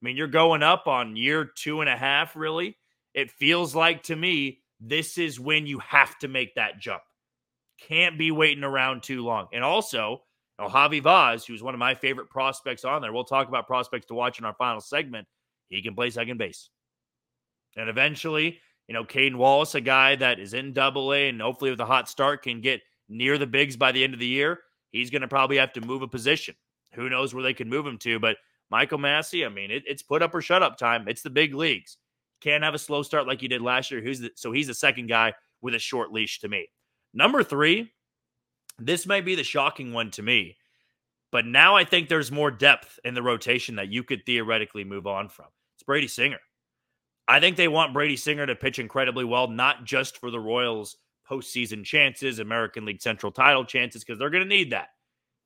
I 0.00 0.06
mean, 0.06 0.16
you're 0.16 0.28
going 0.28 0.62
up 0.62 0.86
on 0.86 1.16
year 1.16 1.44
two 1.44 1.80
and 1.80 1.90
a 1.90 1.96
half, 1.96 2.34
really. 2.34 2.76
It 3.14 3.30
feels 3.30 3.74
like 3.74 4.04
to 4.04 4.16
me, 4.16 4.60
this 4.80 5.18
is 5.18 5.38
when 5.38 5.66
you 5.66 5.78
have 5.80 6.18
to 6.20 6.28
make 6.28 6.54
that 6.54 6.80
jump. 6.80 7.02
Can't 7.80 8.18
be 8.18 8.30
waiting 8.30 8.64
around 8.64 9.02
too 9.02 9.22
long. 9.22 9.48
And 9.52 9.62
also, 9.62 10.22
you 10.58 10.64
know, 10.64 10.70
Javi 10.70 11.02
Vaz, 11.02 11.44
who's 11.44 11.62
one 11.62 11.74
of 11.74 11.80
my 11.80 11.94
favorite 11.94 12.30
prospects 12.30 12.84
on 12.84 13.02
there, 13.02 13.12
we'll 13.12 13.24
talk 13.24 13.48
about 13.48 13.66
prospects 13.66 14.06
to 14.06 14.14
watch 14.14 14.38
in 14.38 14.44
our 14.44 14.54
final 14.54 14.80
segment. 14.80 15.26
He 15.68 15.82
can 15.82 15.94
play 15.94 16.10
second 16.10 16.38
base. 16.38 16.70
And 17.76 17.88
eventually, 17.88 18.58
you 18.88 18.94
know, 18.94 19.04
Cayden 19.04 19.38
Wallace, 19.38 19.74
a 19.74 19.80
guy 19.80 20.16
that 20.16 20.40
is 20.40 20.54
in 20.54 20.72
double 20.72 21.12
A 21.12 21.28
and 21.28 21.40
hopefully 21.40 21.70
with 21.70 21.80
a 21.80 21.86
hot 21.86 22.08
start 22.08 22.42
can 22.42 22.60
get 22.60 22.80
near 23.08 23.38
the 23.38 23.46
bigs 23.46 23.76
by 23.76 23.92
the 23.92 24.02
end 24.02 24.14
of 24.14 24.20
the 24.20 24.26
year, 24.26 24.60
he's 24.90 25.10
going 25.10 25.22
to 25.22 25.28
probably 25.28 25.58
have 25.58 25.72
to 25.74 25.80
move 25.80 26.02
a 26.02 26.08
position. 26.08 26.54
Who 26.94 27.08
knows 27.08 27.32
where 27.32 27.42
they 27.42 27.54
can 27.54 27.68
move 27.68 27.86
him 27.86 27.98
to? 27.98 28.18
But 28.18 28.36
Michael 28.70 28.98
Massey, 28.98 29.44
I 29.44 29.48
mean, 29.48 29.70
it, 29.70 29.82
it's 29.86 30.02
put 30.02 30.22
up 30.22 30.34
or 30.34 30.40
shut 30.40 30.62
up 30.62 30.78
time. 30.78 31.08
It's 31.08 31.22
the 31.22 31.30
big 31.30 31.54
leagues. 31.54 31.96
Can't 32.40 32.64
have 32.64 32.74
a 32.74 32.78
slow 32.78 33.02
start 33.02 33.26
like 33.26 33.42
you 33.42 33.48
did 33.48 33.62
last 33.62 33.90
year. 33.90 34.00
Who's 34.00 34.20
the, 34.20 34.30
so 34.34 34.52
he's 34.52 34.68
the 34.68 34.74
second 34.74 35.08
guy 35.08 35.34
with 35.60 35.74
a 35.74 35.78
short 35.78 36.12
leash 36.12 36.40
to 36.40 36.48
me. 36.48 36.68
Number 37.12 37.42
three, 37.42 37.92
this 38.78 39.06
may 39.06 39.20
be 39.20 39.34
the 39.34 39.44
shocking 39.44 39.92
one 39.92 40.10
to 40.12 40.22
me, 40.22 40.56
but 41.32 41.44
now 41.44 41.76
I 41.76 41.84
think 41.84 42.08
there's 42.08 42.32
more 42.32 42.50
depth 42.50 42.98
in 43.04 43.14
the 43.14 43.22
rotation 43.22 43.76
that 43.76 43.88
you 43.88 44.02
could 44.02 44.24
theoretically 44.24 44.84
move 44.84 45.06
on 45.06 45.28
from. 45.28 45.46
It's 45.76 45.82
Brady 45.82 46.08
Singer. 46.08 46.38
I 47.28 47.40
think 47.40 47.56
they 47.56 47.68
want 47.68 47.92
Brady 47.92 48.16
Singer 48.16 48.46
to 48.46 48.56
pitch 48.56 48.78
incredibly 48.78 49.24
well, 49.24 49.48
not 49.48 49.84
just 49.84 50.18
for 50.18 50.30
the 50.30 50.40
Royals' 50.40 50.96
postseason 51.28 51.84
chances, 51.84 52.38
American 52.38 52.84
League 52.84 53.02
Central 53.02 53.30
title 53.30 53.64
chances, 53.64 54.02
because 54.02 54.18
they're 54.18 54.30
going 54.30 54.42
to 54.42 54.48
need 54.48 54.72
that. 54.72 54.88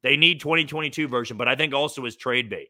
They 0.02 0.16
need 0.16 0.40
2022 0.40 1.08
version, 1.08 1.36
but 1.36 1.48
I 1.48 1.56
think 1.56 1.74
also 1.74 2.04
as 2.06 2.16
trade 2.16 2.48
bait. 2.48 2.68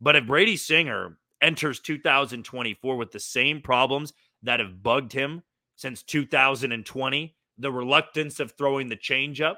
But 0.00 0.16
if 0.16 0.26
Brady 0.26 0.56
Singer 0.56 1.18
enters 1.42 1.80
2024 1.80 2.96
with 2.96 3.12
the 3.12 3.20
same 3.20 3.60
problems 3.60 4.12
that 4.42 4.60
have 4.60 4.82
bugged 4.82 5.12
him 5.12 5.42
since 5.76 6.02
2020, 6.02 7.34
the 7.58 7.72
reluctance 7.72 8.40
of 8.40 8.52
throwing 8.52 8.88
the 8.88 8.96
changeup, 8.96 9.56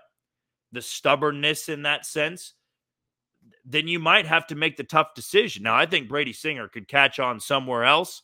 the 0.73 0.83
stubbornness 0.83 1.69
in 1.69 1.83
that 1.83 2.07
sense, 2.07 2.55
then 3.65 3.89
you 3.89 3.99
might 3.99 4.27
have 4.27 4.47
to 4.49 4.55
make 4.55 4.77
the 4.77 4.85
tough 4.85 5.15
decision. 5.15 5.63
Now, 5.63 5.77
I 5.77 5.87
think 5.87 6.09
Brady 6.09 6.33
Singer 6.33 6.69
could 6.69 6.89
catch 6.89 7.21
on 7.21 7.41
somewhere 7.41 7.85
else, 7.85 8.23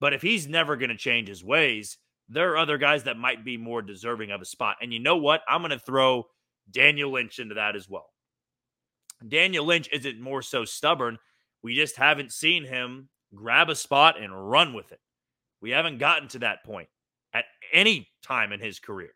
but 0.00 0.12
if 0.12 0.22
he's 0.22 0.46
never 0.46 0.76
going 0.76 0.90
to 0.90 0.96
change 0.96 1.28
his 1.28 1.44
ways, 1.44 1.98
there 2.28 2.52
are 2.52 2.58
other 2.58 2.78
guys 2.78 3.04
that 3.04 3.16
might 3.16 3.44
be 3.44 3.56
more 3.56 3.82
deserving 3.82 4.30
of 4.30 4.42
a 4.42 4.44
spot. 4.44 4.76
And 4.80 4.92
you 4.92 4.98
know 4.98 5.16
what? 5.16 5.42
I'm 5.48 5.62
going 5.62 5.70
to 5.70 5.78
throw 5.78 6.26
Daniel 6.70 7.12
Lynch 7.12 7.38
into 7.38 7.54
that 7.54 7.74
as 7.74 7.88
well. 7.88 8.10
Daniel 9.26 9.64
Lynch 9.64 9.88
isn't 9.92 10.20
more 10.20 10.42
so 10.42 10.64
stubborn. 10.64 11.18
We 11.62 11.74
just 11.74 11.96
haven't 11.96 12.32
seen 12.32 12.64
him 12.64 13.08
grab 13.34 13.68
a 13.68 13.74
spot 13.74 14.20
and 14.20 14.50
run 14.50 14.74
with 14.74 14.92
it. 14.92 15.00
We 15.60 15.70
haven't 15.70 15.98
gotten 15.98 16.28
to 16.28 16.38
that 16.40 16.64
point 16.64 16.88
at 17.34 17.44
any 17.72 18.08
time 18.22 18.52
in 18.52 18.60
his 18.60 18.78
career. 18.78 19.10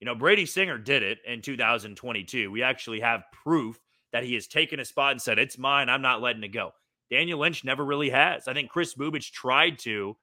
You 0.00 0.06
know, 0.06 0.14
Brady 0.14 0.46
Singer 0.46 0.78
did 0.78 1.02
it 1.02 1.18
in 1.26 1.42
2022. 1.42 2.50
We 2.50 2.62
actually 2.62 3.00
have 3.00 3.24
proof 3.32 3.78
that 4.12 4.24
he 4.24 4.34
has 4.34 4.46
taken 4.46 4.80
a 4.80 4.84
spot 4.84 5.12
and 5.12 5.22
said, 5.22 5.38
It's 5.38 5.58
mine. 5.58 5.88
I'm 5.88 6.02
not 6.02 6.22
letting 6.22 6.42
it 6.42 6.48
go. 6.48 6.72
Daniel 7.10 7.40
Lynch 7.40 7.64
never 7.64 7.84
really 7.84 8.10
has. 8.10 8.48
I 8.48 8.54
think 8.54 8.70
Kris 8.70 8.94
Bubic 8.94 9.30
tried 9.30 9.78
to, 9.80 10.16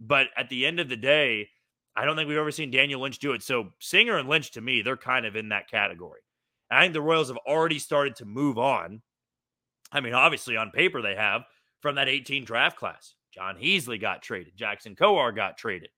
but 0.00 0.28
at 0.36 0.48
the 0.48 0.66
end 0.66 0.80
of 0.80 0.88
the 0.88 0.96
day, 0.96 1.48
I 1.94 2.04
don't 2.04 2.16
think 2.16 2.28
we've 2.28 2.38
ever 2.38 2.50
seen 2.50 2.70
Daniel 2.70 3.00
Lynch 3.00 3.18
do 3.18 3.32
it. 3.32 3.42
So 3.42 3.70
Singer 3.78 4.18
and 4.18 4.28
Lynch, 4.28 4.50
to 4.52 4.60
me, 4.60 4.82
they're 4.82 4.96
kind 4.96 5.26
of 5.26 5.36
in 5.36 5.50
that 5.50 5.70
category. 5.70 6.20
I 6.70 6.80
think 6.80 6.94
the 6.94 7.02
Royals 7.02 7.28
have 7.28 7.38
already 7.46 7.78
started 7.78 8.16
to 8.16 8.24
move 8.24 8.58
on. 8.58 9.02
I 9.92 10.00
mean, 10.00 10.14
obviously, 10.14 10.56
on 10.56 10.70
paper, 10.70 11.02
they 11.02 11.14
have 11.14 11.42
from 11.80 11.96
that 11.96 12.08
18 12.08 12.44
draft 12.44 12.76
class. 12.76 13.14
Jon 13.32 13.56
Heasley 13.56 14.00
got 14.00 14.22
traded. 14.22 14.56
Jackson 14.56 14.94
Kowar 14.94 15.34
got 15.34 15.56
traded. 15.56 15.90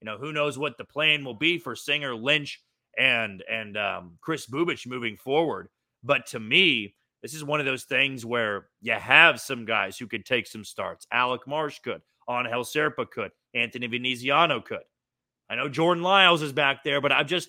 You 0.00 0.06
know, 0.06 0.18
who 0.18 0.32
knows 0.32 0.58
what 0.58 0.78
the 0.78 0.84
plan 0.84 1.24
will 1.24 1.34
be 1.34 1.58
for 1.58 1.76
Singer, 1.76 2.14
Lynch, 2.14 2.60
and 2.98 3.42
and 3.50 3.76
um, 3.76 4.18
Kris 4.20 4.46
Bubic 4.46 4.86
moving 4.86 5.16
forward. 5.16 5.68
But 6.02 6.26
to 6.26 6.40
me, 6.40 6.94
this 7.22 7.34
is 7.34 7.44
one 7.44 7.60
of 7.60 7.66
those 7.66 7.84
things 7.84 8.26
where 8.26 8.66
you 8.80 8.92
have 8.92 9.40
some 9.40 9.64
guys 9.64 9.96
who 9.96 10.08
could 10.08 10.26
take 10.26 10.46
some 10.46 10.64
starts. 10.64 11.06
Alec 11.12 11.46
Marsh 11.46 11.78
could. 11.78 12.02
Angel 12.28 12.64
Zerpa 12.64 13.08
could. 13.08 13.30
Anthony 13.54 13.86
Veneziano 13.86 14.60
could. 14.60 14.82
I 15.48 15.54
know 15.54 15.68
Jordan 15.68 16.02
Lyles 16.02 16.42
is 16.42 16.52
back 16.52 16.82
there, 16.82 17.00
but 17.00 17.12
I'm 17.12 17.26
just 17.26 17.48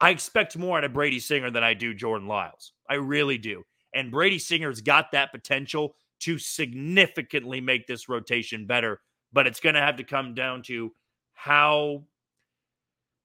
I 0.00 0.10
expect 0.10 0.56
more 0.56 0.78
out 0.78 0.84
of 0.84 0.92
Brady 0.92 1.20
Singer 1.20 1.50
than 1.50 1.64
I 1.64 1.74
do 1.74 1.94
Jordan 1.94 2.28
Lyles. 2.28 2.72
I 2.88 2.94
really 2.94 3.38
do. 3.38 3.64
And 3.94 4.10
Brady 4.10 4.38
Singer's 4.38 4.80
got 4.80 5.12
that 5.12 5.32
potential 5.32 5.94
to 6.20 6.38
significantly 6.38 7.60
make 7.60 7.86
this 7.86 8.08
rotation 8.08 8.66
better, 8.66 9.00
but 9.32 9.46
it's 9.46 9.60
going 9.60 9.74
to 9.74 9.80
have 9.80 9.96
to 9.96 10.04
come 10.04 10.34
down 10.34 10.62
to 10.64 10.92
how 11.32 12.04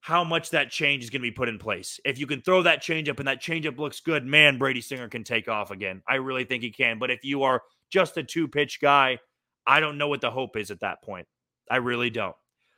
how 0.02 0.24
much 0.24 0.52
that 0.52 0.72
change 0.72 1.04
is 1.04 1.10
going 1.10 1.22
to 1.22 1.28
be 1.28 1.32
put 1.32 1.50
in 1.50 1.60
place. 1.60 2.00
If 2.06 2.18
you 2.20 2.26
can 2.26 2.42
throw 2.42 2.64
that 2.64 2.82
change 2.82 3.10
up 3.10 3.20
and 3.20 3.28
that 3.28 3.42
change 3.42 3.66
up 3.68 3.78
looks 3.78 4.00
good, 4.00 4.26
man, 4.26 4.58
Brady 4.58 4.80
Singer 4.80 5.10
can 5.10 5.26
take 5.26 5.50
off 5.50 5.72
again. 5.72 6.02
I 6.08 6.16
really 6.16 6.46
think 6.46 6.64
he 6.64 6.72
can. 6.72 7.00
But 7.00 7.12
if 7.12 7.26
you 7.26 7.44
are 7.44 7.64
just 7.92 8.16
a 8.16 8.24
two 8.24 8.48
pitch 8.48 8.80
guy, 8.82 9.20
I 9.68 9.82
don't 9.82 9.98
know 9.98 10.08
what 10.08 10.22
the 10.22 10.32
hope 10.32 10.56
is 10.56 10.72
at 10.72 10.80
that 10.80 11.04
point. 11.04 11.28
I 11.70 11.78
really 11.78 12.10
don't. 12.10 12.36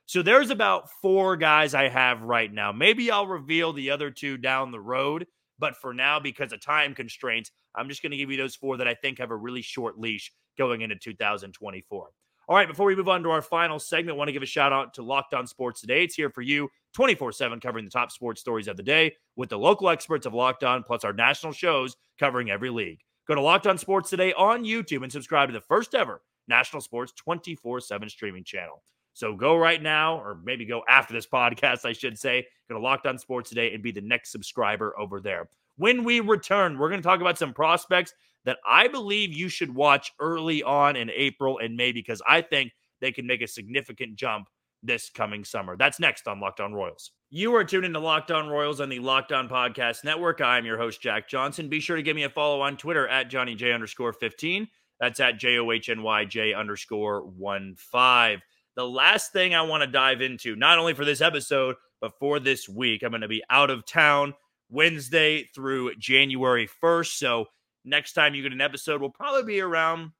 So 0.08 0.22
there's 0.22 0.50
about 0.50 0.90
four 1.02 1.38
guys 1.38 1.74
I 1.74 1.90
have 1.90 2.22
right 2.24 2.52
now. 2.52 2.72
Maybe 2.72 3.12
I'll 3.12 3.28
reveal 3.28 3.72
the 3.72 3.92
other 3.92 4.12
two 4.12 4.38
down 4.38 4.72
the 4.72 4.80
road. 4.80 5.28
But 5.60 5.78
for 5.78 5.94
now, 5.94 6.20
because 6.20 6.52
of 6.52 6.60
time 6.60 6.96
constraints, 6.96 7.52
I'm 7.76 7.90
just 7.90 8.02
going 8.02 8.12
to 8.12 8.18
give 8.18 8.32
you 8.32 8.38
those 8.38 8.56
four 8.56 8.78
that 8.78 8.88
I 8.88 8.94
think 8.94 9.20
have 9.20 9.32
a 9.32 9.36
really 9.36 9.62
short 9.62 10.00
leash 10.00 10.32
going 10.58 10.82
into 10.82 10.96
2024. 10.96 12.10
All 12.48 12.56
right, 12.56 12.68
before 12.68 12.86
we 12.86 12.96
move 12.96 13.08
on 13.08 13.24
to 13.24 13.30
our 13.30 13.42
final 13.42 13.80
segment, 13.80 14.16
I 14.16 14.18
want 14.18 14.28
to 14.28 14.34
give 14.34 14.44
a 14.44 14.48
shout 14.48 14.74
out 14.74 14.94
to 14.96 15.04
Locked 15.04 15.34
On 15.34 15.48
Sports 15.48 15.80
Today. 15.80 16.04
It's 16.04 16.16
here 16.16 16.30
for 16.30 16.42
you 16.42 16.70
24 16.94 17.32
7, 17.32 17.60
covering 17.60 17.86
the 17.86 17.92
top 17.92 18.12
sports 18.12 18.42
stories 18.42 18.68
of 18.68 18.78
the 18.78 18.84
day 18.84 19.16
with 19.36 19.50
the 19.50 19.58
local 19.58 19.90
experts 19.90 20.26
of 20.26 20.34
Locked 20.34 20.64
On, 20.64 20.84
plus 20.84 21.04
our 21.04 21.14
national 21.14 21.54
shows 21.54 21.96
covering 22.20 22.50
every 22.50 22.70
league. 22.70 23.00
Go 23.28 23.36
to 23.36 23.42
Locked 23.42 23.68
On 23.68 23.78
Sports 23.78 24.10
Today 24.10 24.34
on 24.34 24.66
YouTube 24.66 25.04
and 25.04 25.12
subscribe 25.12 25.50
to 25.50 25.54
the 25.54 25.62
first 25.62 25.96
ever 25.96 26.22
national 26.48 26.82
sports 26.82 27.14
24 27.16 27.80
7 27.80 28.10
streaming 28.10 28.44
channel. 28.44 28.84
So 29.14 29.36
go 29.36 29.56
right 29.56 29.82
now, 29.82 30.20
or 30.20 30.40
maybe 30.44 30.66
go 30.66 30.84
after 30.90 31.14
this 31.14 31.28
podcast, 31.34 31.86
I 31.86 31.94
should 31.94 32.18
say. 32.18 32.46
Go 32.68 32.76
to 32.76 32.82
Locked 32.82 33.06
On 33.06 33.18
Sports 33.18 33.50
Today 33.50 33.74
and 33.74 33.84
be 33.84 33.92
the 33.92 34.02
next 34.02 34.32
subscriber 34.32 34.98
over 35.00 35.22
there. 35.22 35.50
When 35.82 36.04
we 36.04 36.20
return, 36.20 36.78
we're 36.78 36.90
going 36.90 37.02
to 37.02 37.08
talk 37.08 37.22
about 37.22 37.40
some 37.40 37.54
prospects 37.54 38.14
that 38.46 38.60
I 38.64 38.88
believe 38.88 39.34
you 39.34 39.50
should 39.50 39.74
watch 39.74 40.12
early 40.20 40.62
on 40.62 40.96
in 40.96 41.10
April 41.10 41.58
and 41.58 41.76
May 41.76 41.92
because 41.92 42.22
I 42.30 42.42
think 42.42 42.72
they 43.00 43.12
can 43.12 43.26
make 43.26 43.42
a 43.42 43.48
significant 43.48 44.16
jump 44.16 44.46
this 44.84 45.10
coming 45.10 45.44
summer. 45.44 45.76
That's 45.76 46.00
next 46.00 46.28
on 46.28 46.40
Locked 46.40 46.60
On 46.60 46.72
Royals. 46.72 47.14
You 47.32 47.56
are 47.56 47.64
tuned 47.64 47.86
into 47.86 47.98
Locked 47.98 48.30
On 48.30 48.48
Royals 48.48 48.80
on 48.80 48.90
the 48.90 49.00
Locked 49.00 49.32
On 49.32 49.50
Podcast 49.50 50.04
Network. 50.04 50.40
I'm 50.40 50.68
your 50.68 50.78
host, 50.78 51.02
Jack 51.02 51.28
Johnson. 51.28 51.68
Be 51.68 51.80
sure 51.80 51.96
to 51.96 52.04
give 52.04 52.16
me 52.16 52.26
a 52.26 52.30
follow 52.30 52.62
on 52.62 52.78
Twitter 52.78 53.08
at 53.08 53.32
Johnny 53.32 53.56
J 53.56 53.74
underscore 53.74 54.14
15. 54.14 54.68
That's 55.00 55.20
at 55.20 55.40
J 55.40 55.58
O 55.58 55.72
H 55.72 55.90
N 55.90 56.04
Y 56.04 56.26
J 56.26 56.54
underscore 56.54 57.26
1 57.26 57.74
5. 57.76 58.40
The 58.76 58.88
last 58.88 59.34
thing 59.34 59.56
I 59.56 59.64
want 59.64 59.82
to 59.82 59.88
dive 59.88 60.22
into, 60.22 60.56
not 60.56 60.78
only 60.78 60.94
for 60.94 61.06
this 61.06 61.22
episode, 61.22 61.76
but 62.00 62.20
for 62.20 62.40
this 62.40 62.70
week, 62.70 63.02
I'm 63.02 63.10
going 63.10 63.22
to 63.22 63.28
be 63.28 63.44
out 63.50 63.72
of 63.72 63.84
town 63.88 64.36
Wednesday 64.72 65.44
through 65.54 65.96
January 65.98 66.68
1st. 66.82 67.18
So 67.18 67.46
next 67.86 68.14
time 68.14 68.34
you 68.34 68.42
get 68.42 68.54
an 68.54 68.62
episode 68.62 69.02
will 69.02 69.12
probably 69.12 69.44
be 69.44 69.62
around 69.62 70.12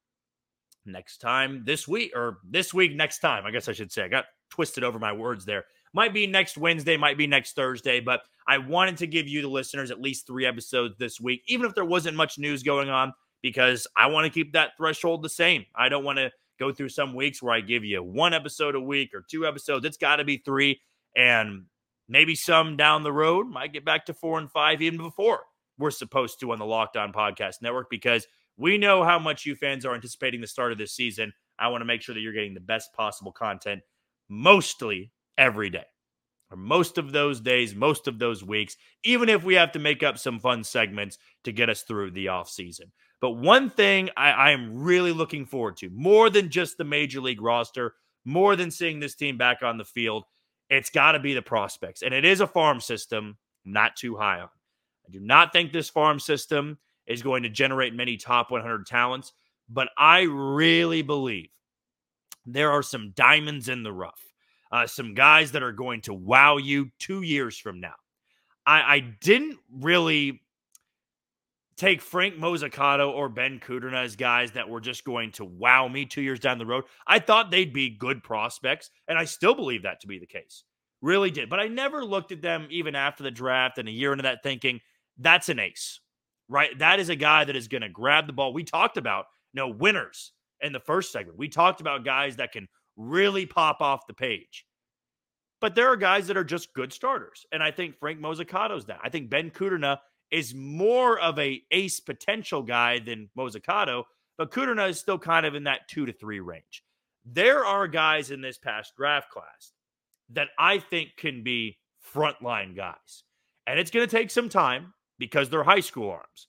next 0.86 1.18
time 1.20 1.64
this 1.66 1.88
week 1.88 2.12
or 2.16 2.40
this 2.44 2.74
week 2.74 2.96
next 2.96 3.20
time. 3.20 3.46
I 3.46 3.52
guess 3.52 3.68
I 3.68 3.74
should 3.74 3.92
say. 3.92 4.04
I 4.04 4.08
got 4.08 4.26
twisted 4.50 4.84
over 4.84 5.00
my 5.00 5.14
words 5.14 5.46
there. 5.46 5.66
Might 5.94 6.14
be 6.14 6.28
next 6.28 6.58
Wednesday, 6.58 6.98
might 6.98 7.18
be 7.18 7.28
next 7.28 7.56
Thursday, 7.56 8.00
but 8.00 8.22
I 8.48 8.58
wanted 8.58 8.98
to 8.98 9.08
give 9.08 9.28
you 9.28 9.42
the 9.42 9.48
listeners 9.48 9.92
at 9.92 10.02
least 10.02 10.28
3 10.28 10.46
episodes 10.46 10.96
this 10.98 11.20
week 11.22 11.44
even 11.48 11.66
if 11.66 11.76
there 11.76 11.86
wasn't 11.86 12.18
much 12.18 12.38
news 12.38 12.64
going 12.64 12.90
on 12.90 13.14
because 13.42 13.88
I 13.96 14.08
want 14.08 14.26
to 14.26 14.30
keep 14.32 14.54
that 14.54 14.72
threshold 14.78 15.24
the 15.24 15.30
same. 15.30 15.66
I 15.76 15.90
don't 15.90 16.04
want 16.04 16.18
to 16.18 16.32
go 16.60 16.72
through 16.72 16.90
some 16.90 17.16
weeks 17.16 17.42
where 17.42 17.54
I 17.54 17.62
give 17.62 17.84
you 17.84 18.04
one 18.04 18.34
episode 18.34 18.76
a 18.76 18.82
week 18.82 19.14
or 19.14 19.26
two 19.30 19.48
episodes. 19.48 19.86
It's 19.86 19.98
got 19.98 20.18
to 20.18 20.24
be 20.24 20.38
3 20.38 20.80
and 21.16 21.66
maybe 22.12 22.36
some 22.36 22.76
down 22.76 23.04
the 23.04 23.12
road 23.12 23.48
might 23.48 23.72
get 23.72 23.86
back 23.86 24.06
to 24.06 24.14
4 24.14 24.38
and 24.38 24.52
5 24.52 24.82
even 24.82 25.00
before 25.00 25.40
we're 25.78 25.92
supposed 25.92 26.40
to 26.42 26.52
on 26.52 26.60
the 26.60 26.66
Locked 26.66 26.98
On 26.98 27.14
Podcast 27.14 27.62
Network 27.62 27.90
because 27.90 28.28
we 28.58 28.78
know 28.78 29.04
how 29.04 29.18
much 29.18 29.46
you 29.46 29.56
fans 29.56 29.86
are 29.86 29.96
anticipating 29.96 30.42
the 30.42 30.48
start 30.48 30.74
of 30.74 30.78
this 30.78 30.94
season. 30.94 31.34
I 31.58 31.70
want 31.70 31.82
to 31.82 31.86
make 31.86 32.02
sure 32.02 32.14
that 32.14 32.22
you're 32.22 32.34
getting 32.34 32.54
the 32.54 32.60
best 32.60 32.94
possible 32.94 33.32
content 33.32 33.82
mostly 34.30 35.14
every 35.38 35.70
day, 35.70 35.86
or 36.52 36.58
most 36.58 36.98
of 36.98 37.14
those 37.14 37.40
days, 37.40 37.74
most 37.74 38.08
of 38.08 38.20
those 38.20 38.44
weeks, 38.44 38.76
even 39.04 39.30
if 39.30 39.44
we 39.44 39.56
have 39.56 39.72
to 39.72 39.80
make 39.80 40.04
up 40.04 40.18
some 40.18 40.40
fun 40.40 40.64
segments 40.66 41.18
to 41.46 41.54
get 41.54 41.70
us 41.70 41.84
through 41.84 42.12
the 42.12 42.28
off 42.28 42.50
season. 42.50 42.92
But 43.22 43.32
one 43.32 43.70
thing 43.70 44.10
I, 44.18 44.32
I 44.32 44.52
am 44.52 44.84
really 44.84 45.14
looking 45.14 45.46
forward 45.46 45.78
to, 45.78 45.90
more 45.90 46.30
than 46.30 46.50
just 46.50 46.78
the 46.78 46.84
major 46.84 47.22
league 47.22 47.42
roster, 47.42 47.94
more 48.26 48.56
than 48.56 48.70
seeing 48.70 49.00
this 49.00 49.16
team 49.16 49.38
back 49.38 49.64
on 49.64 49.78
the 49.78 49.86
field, 49.86 50.26
it's 50.72 50.90
got 50.90 51.12
to 51.12 51.20
be 51.20 51.34
the 51.34 51.42
prospects. 51.42 52.02
And 52.02 52.14
it 52.14 52.24
is 52.26 52.40
a 52.40 52.48
farm 52.48 52.80
system, 52.80 53.38
not 53.66 53.98
too 53.98 54.16
high 54.16 54.40
on. 54.40 54.50
I 55.06 55.12
do 55.12 55.20
not 55.20 55.52
think 55.52 55.72
this 55.72 55.90
farm 55.90 56.20
system 56.20 56.80
is 57.06 57.22
going 57.22 57.44
to 57.44 57.50
generate 57.50 57.94
many 57.94 58.16
top 58.16 58.52
100 58.52 58.86
talents, 58.86 59.34
but 59.70 59.90
I 59.98 60.22
really 60.22 61.02
believe 61.02 61.50
there 62.46 62.72
are 62.72 62.82
some 62.82 63.12
diamonds 63.16 63.68
in 63.68 63.84
the 63.84 63.92
rough, 63.92 64.22
uh, 64.72 64.88
some 64.88 65.14
guys 65.14 65.52
that 65.52 65.62
are 65.62 65.74
going 65.74 66.02
to 66.02 66.14
wow 66.14 66.56
you 66.56 66.90
two 67.00 67.22
years 67.22 67.58
from 67.58 67.82
now. 67.82 67.96
I, 68.66 68.96
I 68.96 69.00
didn't 69.20 69.60
really 69.70 70.42
take 71.82 72.00
Frank 72.00 72.36
Mozzicato 72.36 73.12
or 73.12 73.28
Ben 73.28 73.60
Kudrna 73.60 74.04
as 74.04 74.16
guys 74.16 74.52
that 74.52 74.70
were 74.70 74.80
just 74.80 75.04
going 75.04 75.32
to 75.32 75.46
wow 75.46 75.88
me 75.88 76.06
two 76.06 76.22
years 76.22 76.40
down 76.40 76.60
the 76.60 76.66
road. 76.66 76.84
I 77.08 77.18
thought 77.18 77.50
they'd 77.50 77.74
be 77.74 77.90
good 77.90 78.22
prospects, 78.22 78.92
and 79.08 79.18
I 79.18 79.26
still 79.26 79.56
believe 79.56 79.82
that 79.82 80.00
to 80.02 80.08
be 80.08 80.20
the 80.20 80.28
case. 80.28 80.64
Really 81.02 81.32
did. 81.32 81.50
But 81.50 81.60
I 81.60 81.68
never 81.68 82.06
looked 82.06 82.32
at 82.32 82.44
them 82.44 82.68
even 82.70 82.94
after 82.96 83.24
the 83.24 83.32
draft 83.32 83.80
and 83.80 83.90
a 83.90 83.92
year 83.92 84.12
into 84.12 84.22
that 84.22 84.44
thinking, 84.44 84.80
that's 85.18 85.50
an 85.50 85.58
ace, 85.58 86.00
right? 86.48 86.78
That 86.78 87.00
is 87.00 87.10
a 87.10 87.16
guy 87.16 87.46
that 87.46 87.56
is 87.56 87.68
going 87.68 87.82
to 87.82 87.90
grab 87.90 88.28
the 88.28 88.34
ball. 88.34 88.54
We 88.54 88.64
talked 88.64 88.98
about, 88.98 89.26
you 89.52 89.62
know, 89.62 89.70
winners 89.70 90.34
in 90.62 90.74
the 90.74 90.80
first 90.80 91.12
segment. 91.12 91.40
We 91.40 91.50
talked 91.50 91.82
about 91.82 92.06
guys 92.06 92.36
that 92.36 92.52
can 92.52 92.68
really 92.96 93.48
pop 93.48 93.82
off 93.82 94.06
the 94.06 94.14
page. 94.14 94.68
But 95.60 95.74
there 95.74 95.88
are 95.88 95.98
guys 95.98 96.28
that 96.28 96.38
are 96.38 96.44
just 96.44 96.76
good 96.76 96.94
starters. 96.94 97.44
And 97.52 97.64
I 97.64 97.72
think 97.72 97.98
Frank 97.98 98.20
Mozzicato's 98.20 98.86
that. 98.86 99.00
I 99.04 99.10
think 99.10 99.32
Ben 99.32 99.50
Kudrna 99.50 99.98
is 100.32 100.56
more 100.56 101.20
of 101.20 101.38
a 101.38 101.62
ace 101.72 102.00
potential 102.00 102.62
guy 102.64 103.00
than 103.00 103.30
Mozzicato, 103.38 104.06
but 104.38 104.52
Kudrna 104.52 104.90
is 104.90 105.00
still 105.00 105.20
kind 105.20 105.46
of 105.46 105.56
in 105.56 105.66
that 105.66 105.88
two 105.88 106.06
to 106.06 106.14
three 106.14 106.40
range. 106.40 106.84
There 107.26 107.66
are 107.66 107.88
guys 107.88 108.32
in 108.32 108.42
this 108.42 108.58
past 108.58 108.96
draft 108.96 109.30
class 109.30 109.74
that 110.30 110.48
I 110.58 110.80
think 110.80 111.10
can 111.18 111.44
be 111.44 111.78
frontline 112.14 112.76
guys. 112.76 113.24
And 113.68 113.80
it's 113.80 113.92
going 113.92 114.08
to 114.08 114.16
take 114.16 114.32
some 114.32 114.50
time 114.50 114.94
because 115.20 115.50
they're 115.50 115.64
high 115.64 115.82
school 115.82 116.10
arms. 116.10 116.48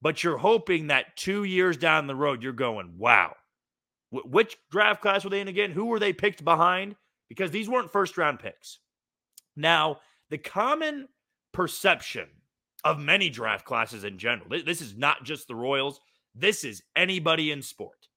But 0.00 0.22
you're 0.22 0.38
hoping 0.38 0.86
that 0.86 1.16
two 1.16 1.44
years 1.44 1.76
down 1.76 2.06
the 2.06 2.14
road, 2.14 2.42
you're 2.42 2.52
going, 2.52 2.98
wow. 2.98 3.34
Which 4.10 4.56
draft 4.70 5.02
class 5.02 5.24
were 5.24 5.30
they 5.30 5.40
in 5.40 5.48
again? 5.48 5.72
Who 5.72 5.86
were 5.86 5.98
they 5.98 6.12
picked 6.12 6.44
behind? 6.44 6.94
Because 7.28 7.50
these 7.50 7.68
weren't 7.68 7.90
first 7.90 8.16
round 8.16 8.38
picks. 8.38 8.78
Now, 9.56 10.00
the 10.30 10.38
common 10.38 11.08
perception 11.52 12.28
of 12.84 12.98
many 12.98 13.30
draft 13.30 13.64
classes 13.64 14.04
in 14.04 14.18
general, 14.18 14.48
this 14.64 14.80
is 14.80 14.96
not 14.96 15.24
just 15.24 15.48
the 15.48 15.54
Royals, 15.54 16.00
this 16.34 16.64
is 16.64 16.82
anybody 16.96 17.50
in 17.50 17.62
sport. 17.62 18.08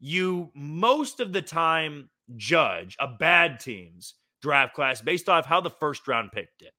You 0.00 0.50
most 0.54 1.20
of 1.20 1.32
the 1.32 1.42
time 1.42 2.10
judge 2.36 2.96
a 3.00 3.08
bad 3.08 3.58
team's 3.60 4.14
draft 4.42 4.74
class 4.74 5.00
based 5.00 5.28
off 5.28 5.46
how 5.46 5.60
the 5.60 5.70
first 5.70 6.06
round 6.06 6.30
pick 6.32 6.48
did. 6.58 6.70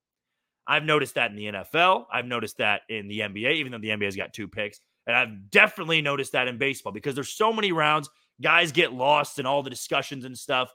I've 0.68 0.86
noticed 0.86 1.16
that 1.16 1.32
in 1.32 1.36
the 1.36 1.46
NFL. 1.46 2.06
I've 2.14 2.28
noticed 2.28 2.58
that 2.58 2.82
in 2.90 3.08
the 3.08 3.20
NBA, 3.22 3.56
even 3.56 3.72
though 3.72 3.80
the 3.80 3.90
NBA's 3.90 4.16
got 4.16 4.34
two 4.34 4.48
picks. 4.48 4.80
And 5.08 5.16
I've 5.16 5.50
definitely 5.50 6.02
noticed 6.02 6.34
that 6.34 6.48
in 6.48 6.60
baseball 6.60 6.94
because 6.94 7.16
there's 7.16 7.34
so 7.34 7.52
many 7.52 7.72
rounds, 7.72 8.08
guys 8.40 8.72
get 8.72 8.94
lost 8.94 9.40
in 9.40 9.48
all 9.48 9.64
the 9.64 9.72
discussions 9.72 10.26
and 10.26 10.38
stuff. 10.38 10.72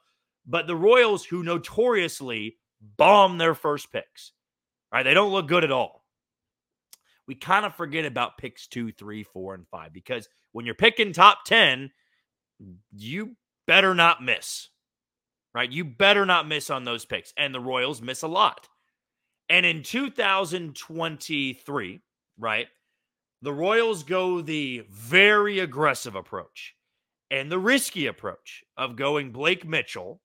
But 0.47 0.67
the 0.67 0.75
Royals, 0.75 1.25
who 1.25 1.45
notoriously 1.45 2.57
bomb 2.97 3.39
their 3.39 3.55
first 3.55 3.93
picks, 3.93 4.33
right? 4.93 5.05
They 5.05 5.15
don't 5.15 5.33
look 5.33 5.47
good 5.47 5.63
at 5.63 5.71
all. 5.71 6.04
We 7.27 7.35
kind 7.35 7.65
of 7.65 7.75
forget 7.75 8.05
about 8.05 8.39
picks 8.39 8.67
two, 8.67 8.93
three, 8.93 9.23
four, 9.23 9.55
and 9.55 9.67
five 9.69 9.93
because 9.93 10.29
when 10.53 10.67
you're 10.67 10.75
picking 10.75 11.13
top 11.13 11.45
10, 11.47 11.91
you 12.95 13.37
better 13.67 13.95
not 13.95 14.23
miss, 14.23 14.69
right? 15.55 15.71
You 15.71 15.85
better 15.85 16.27
not 16.27 16.47
miss 16.47 16.71
on 16.71 16.85
those 16.85 17.05
picks. 17.05 17.33
And 17.37 17.55
the 17.55 17.61
Royals 17.61 18.03
miss 18.03 18.23
a 18.23 18.29
lot. 18.29 18.69
And 19.49 19.67
in 19.67 19.83
2023, 19.83 22.01
right, 22.39 22.67
the 23.43 23.53
Royals 23.53 24.03
go 24.03 24.41
the 24.41 24.87
very 24.91 25.59
aggressive 25.59 26.15
approach 26.15 26.75
and 27.31 27.51
the 27.51 27.59
risky 27.59 28.07
approach 28.07 28.63
of 28.77 28.97
going 28.97 29.33
Blake 29.33 29.67
Mitchell, 29.67 30.21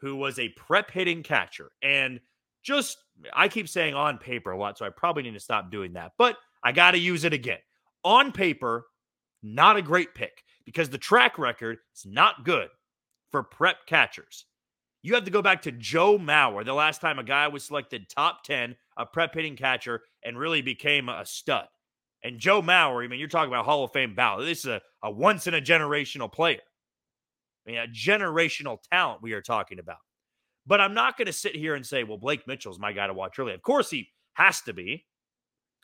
who 0.00 0.16
was 0.16 0.38
a 0.38 0.50
prep 0.50 0.90
hitting 0.90 1.22
catcher. 1.22 1.70
And 1.82 2.20
just, 2.66 2.98
I 3.32 3.48
keep 3.48 3.68
saying 3.68 3.94
on 3.94 4.18
paper 4.18 4.50
a 4.50 4.58
lot, 4.58 4.76
so 4.76 4.84
I 4.84 4.90
probably 4.90 5.22
need 5.22 5.34
to 5.34 5.40
stop 5.40 5.70
doing 5.70 5.92
that, 5.92 6.12
but 6.18 6.36
I 6.64 6.72
got 6.72 6.90
to 6.90 6.98
use 6.98 7.24
it 7.24 7.32
again. 7.32 7.58
On 8.04 8.32
paper, 8.32 8.86
not 9.42 9.76
a 9.76 9.82
great 9.82 10.14
pick 10.14 10.42
because 10.64 10.90
the 10.90 10.98
track 10.98 11.38
record 11.38 11.78
is 11.94 12.04
not 12.04 12.44
good 12.44 12.68
for 13.30 13.44
prep 13.44 13.86
catchers. 13.86 14.46
You 15.02 15.14
have 15.14 15.24
to 15.24 15.30
go 15.30 15.42
back 15.42 15.62
to 15.62 15.72
Joe 15.72 16.18
Mauer, 16.18 16.64
the 16.64 16.74
last 16.74 17.00
time 17.00 17.20
a 17.20 17.24
guy 17.24 17.46
was 17.46 17.62
selected 17.62 18.08
top 18.08 18.42
10, 18.42 18.74
a 18.96 19.06
prep 19.06 19.34
hitting 19.34 19.54
catcher, 19.54 20.02
and 20.24 20.36
really 20.36 20.62
became 20.62 21.08
a 21.08 21.24
stud. 21.24 21.66
And 22.24 22.40
Joe 22.40 22.60
Mauer, 22.60 23.04
I 23.04 23.06
mean, 23.06 23.20
you're 23.20 23.28
talking 23.28 23.52
about 23.52 23.64
Hall 23.64 23.84
of 23.84 23.92
Fame 23.92 24.16
ballot. 24.16 24.46
This 24.46 24.60
is 24.60 24.66
a, 24.66 24.80
a 25.04 25.10
once 25.10 25.46
in 25.46 25.54
a 25.54 25.60
generational 25.60 26.32
player. 26.32 26.62
I 27.66 27.70
mean, 27.70 27.78
a 27.78 27.86
generational 27.86 28.78
talent 28.90 29.22
we 29.22 29.32
are 29.32 29.42
talking 29.42 29.78
about. 29.78 29.98
But 30.66 30.80
I'm 30.80 30.94
not 30.94 31.16
going 31.16 31.26
to 31.26 31.32
sit 31.32 31.54
here 31.54 31.74
and 31.74 31.86
say, 31.86 32.04
well, 32.04 32.18
Blake 32.18 32.46
Mitchell's 32.46 32.78
my 32.78 32.92
guy 32.92 33.06
to 33.06 33.14
watch 33.14 33.38
early. 33.38 33.54
Of 33.54 33.62
course, 33.62 33.90
he 33.90 34.08
has 34.34 34.60
to 34.62 34.72
be. 34.72 35.04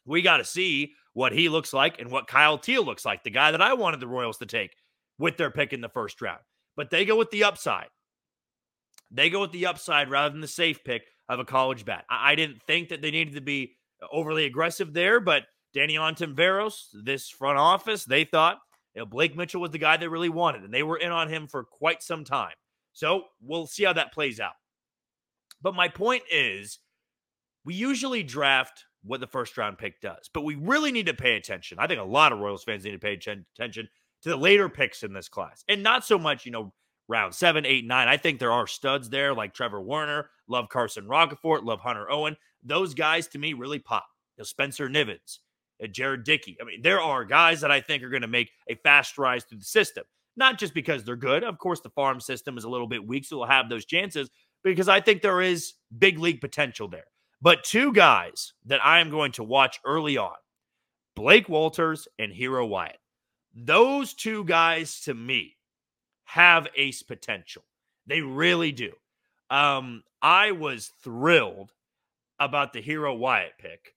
We 0.04 0.22
got 0.22 0.38
to 0.38 0.44
see 0.44 0.94
what 1.12 1.32
he 1.32 1.48
looks 1.48 1.72
like 1.72 2.00
and 2.00 2.10
what 2.10 2.26
Kyle 2.26 2.58
Teel 2.58 2.84
looks 2.84 3.04
like, 3.04 3.22
the 3.22 3.30
guy 3.30 3.52
that 3.52 3.62
I 3.62 3.74
wanted 3.74 4.00
the 4.00 4.08
Royals 4.08 4.38
to 4.38 4.46
take 4.46 4.74
with 5.18 5.36
their 5.36 5.50
pick 5.50 5.72
in 5.72 5.80
the 5.80 5.88
first 5.88 6.20
round. 6.20 6.40
But 6.76 6.90
they 6.90 7.04
go 7.04 7.16
with 7.16 7.30
the 7.30 7.44
upside. 7.44 7.88
They 9.10 9.30
go 9.30 9.40
with 9.40 9.52
the 9.52 9.66
upside 9.66 10.10
rather 10.10 10.30
than 10.30 10.40
the 10.40 10.48
safe 10.48 10.82
pick 10.84 11.02
of 11.28 11.38
a 11.38 11.44
college 11.44 11.84
bat. 11.84 12.04
I, 12.10 12.32
I 12.32 12.34
didn't 12.34 12.62
think 12.66 12.88
that 12.88 13.02
they 13.02 13.10
needed 13.10 13.34
to 13.34 13.40
be 13.40 13.76
overly 14.10 14.46
aggressive 14.46 14.92
there, 14.92 15.20
but 15.20 15.44
Danny 15.74 15.94
Ontiveros, 15.94 16.86
this 17.04 17.28
front 17.28 17.58
office, 17.58 18.04
they 18.04 18.24
thought 18.24 18.58
you 18.94 19.00
know, 19.00 19.06
Blake 19.06 19.36
Mitchell 19.36 19.60
was 19.60 19.70
the 19.70 19.78
guy 19.78 19.96
they 19.96 20.08
really 20.08 20.28
wanted, 20.28 20.64
and 20.64 20.72
they 20.74 20.82
were 20.82 20.98
in 20.98 21.12
on 21.12 21.28
him 21.28 21.46
for 21.46 21.64
quite 21.64 22.02
some 22.02 22.24
time. 22.24 22.52
So 22.92 23.24
we'll 23.40 23.66
see 23.66 23.84
how 23.84 23.92
that 23.94 24.12
plays 24.12 24.40
out. 24.40 24.52
But 25.62 25.75
my 25.75 25.88
point 25.88 26.25
is, 26.31 26.79
we 27.64 27.75
usually 27.75 28.22
draft 28.22 28.85
what 29.05 29.20
the 29.20 29.27
first 29.27 29.57
round 29.57 29.79
pick 29.79 30.01
does, 30.01 30.29
but 30.33 30.44
we 30.44 30.55
really 30.55 30.92
need 30.92 31.07
to 31.07 31.14
pay 31.14 31.37
attention. 31.37 31.79
I 31.79 31.87
think 31.87 32.01
a 32.01 32.05
lot 32.05 32.33
of 32.33 32.38
Royals 32.40 32.64
fans 32.64 32.85
need 32.85 32.92
to 32.92 32.98
pay 32.98 33.14
attention 33.14 33.88
to 34.22 34.29
the 34.29 34.37
later 34.37 34.68
picks 34.68 35.03
in 35.03 35.12
this 35.12 35.29
class, 35.29 35.64
and 35.68 35.83
not 35.83 36.05
so 36.05 36.18
much, 36.18 36.46
you 36.46 36.53
know, 36.53 36.72
round 37.09 37.35
seven, 37.35 37.66
eight, 37.66 37.85
nine. 37.85 38.09
I 38.09 38.16
think 38.16 38.38
there 38.38 38.53
are 38.53 38.66
studs 38.66 39.11
there 39.11 39.35
like 39.35 39.55
Trevor 39.55 39.81
Werner, 39.81 40.31
love 40.48 40.68
Carson 40.68 41.05
Roccaforte, 41.05 41.64
love 41.64 41.81
Hunter 41.81 42.11
Owen. 42.11 42.37
Those 42.62 42.94
guys 42.94 43.27
to 43.29 43.38
me 43.38 43.55
really 43.55 43.81
pop. 43.81 44.07
You 44.37 44.42
know, 44.42 44.44
Spencer 44.44 44.88
Nivens, 44.88 45.38
Jared 45.90 46.25
Dickey. 46.25 46.57
I 46.61 46.64
mean, 46.64 46.83
there 46.83 47.01
are 47.01 47.25
guys 47.25 47.61
that 47.61 47.72
I 47.72 47.81
think 47.81 48.03
are 48.03 48.09
going 48.09 48.22
to 48.22 48.29
make 48.29 48.51
a 48.68 48.77
fast 48.77 49.18
rise 49.18 49.44
through 49.44 49.59
the 49.59 49.64
system. 49.64 50.05
Not 50.37 50.59
just 50.59 50.72
because 50.72 51.05
they're 51.05 51.16
good. 51.16 51.44
Of 51.44 51.59
course, 51.59 51.81
the 51.81 51.90
farm 51.90 52.18
system 52.20 52.57
is 52.57 52.64
a 52.64 52.70
little 52.70 52.87
bit 52.87 53.07
weak, 53.07 53.25
so 53.25 53.37
they'll 53.37 53.46
have 53.46 53.68
those 53.68 53.85
chances 53.85 54.31
because 54.62 54.88
I 54.88 55.01
think 55.01 55.22
there 55.22 55.40
is 55.40 55.75
big 55.98 56.18
league 56.18 56.40
potential 56.40 56.88
there. 56.88 57.05
But 57.40 57.64
two 57.64 57.92
guys 57.92 58.53
that 58.66 58.85
I 58.85 59.01
am 59.01 59.11
going 59.11 59.33
to 59.33 59.42
watch 59.42 59.81
early 59.85 60.16
on 60.16 60.35
Blake 61.16 61.48
Wolters 61.48 62.07
and 62.18 62.33
Hiro 62.33 62.66
Wyatt. 62.66 62.98
Those 63.55 64.14
two 64.14 64.44
guys 64.44 65.01
to 65.03 65.14
me 65.14 65.57
have 66.25 66.68
ace 66.77 67.03
potential. 67.03 67.64
They 68.07 68.20
really 68.20 68.72
do. 68.72 68.92
Um, 69.51 70.03
I 70.22 70.53
was 70.53 70.90
thrilled 71.03 71.72
about 72.38 72.72
the 72.72 72.81
Hiro 72.81 73.14
Wyatt 73.14 73.53
pick. 73.59 73.94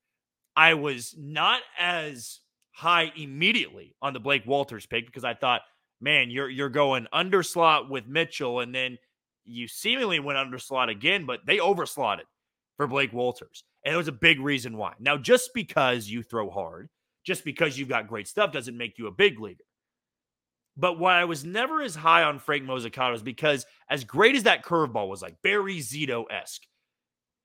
I 0.55 0.73
was 0.73 1.15
not 1.17 1.61
as 1.79 2.39
high 2.71 3.11
immediately 3.15 3.95
on 4.01 4.13
the 4.13 4.19
Blake 4.19 4.45
Wolters 4.45 4.87
pick 4.89 5.05
because 5.05 5.23
I 5.23 5.33
thought, 5.33 5.61
man, 6.01 6.29
you're 6.29 6.49
you're 6.49 6.69
going 6.69 7.07
under 7.13 7.41
slot 7.43 7.89
with 7.89 8.07
Mitchell, 8.07 8.59
and 8.59 8.73
then 8.75 8.97
you 9.45 9.67
seemingly 9.67 10.19
went 10.19 10.37
under 10.37 10.59
slot 10.59 10.89
again, 10.89 11.25
but 11.25 11.45
they 11.45 11.57
overslotted 11.57 12.25
for 12.77 12.87
Blake 12.87 13.11
Wolters. 13.11 13.63
And 13.83 13.93
it 13.93 13.97
was 13.97 14.07
a 14.07 14.13
big 14.13 14.39
reason 14.39 14.77
why. 14.77 14.93
Now, 14.99 15.17
just 15.17 15.51
because 15.53 16.09
you 16.09 16.23
throw 16.23 16.49
hard, 16.49 16.89
just 17.23 17.45
because 17.45 17.77
you've 17.77 17.89
got 17.89 18.07
great 18.07 18.27
stuff 18.27 18.51
doesn't 18.51 18.77
make 18.77 18.97
you 18.97 19.07
a 19.07 19.11
big 19.11 19.39
leaguer. 19.39 19.63
But 20.77 20.99
why 20.99 21.19
I 21.19 21.25
was 21.25 21.45
never 21.45 21.81
as 21.81 21.95
high 21.95 22.23
on 22.23 22.39
Frank 22.39 22.63
Mozzicato 22.63 23.15
is 23.15 23.23
because 23.23 23.65
as 23.89 24.03
great 24.03 24.35
as 24.35 24.43
that 24.43 24.65
curveball 24.65 25.07
was, 25.07 25.21
like 25.21 25.41
Barry 25.41 25.77
Zito 25.77 26.25
esque, 26.29 26.63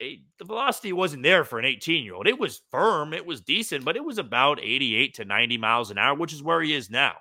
the 0.01 0.45
velocity 0.45 0.93
wasn't 0.93 1.23
there 1.23 1.45
for 1.45 1.59
an 1.59 1.65
18 1.65 2.05
year 2.05 2.15
old. 2.15 2.27
It 2.27 2.39
was 2.39 2.63
firm, 2.71 3.13
it 3.13 3.27
was 3.27 3.41
decent, 3.41 3.85
but 3.85 3.97
it 3.97 4.05
was 4.05 4.19
about 4.19 4.59
88 4.61 5.15
to 5.15 5.25
90 5.25 5.59
miles 5.59 5.91
an 5.91 5.99
hour, 5.99 6.17
which 6.17 6.33
is 6.33 6.43
where 6.43 6.63
he 6.63 6.75
is 6.75 6.91
now. 6.91 7.15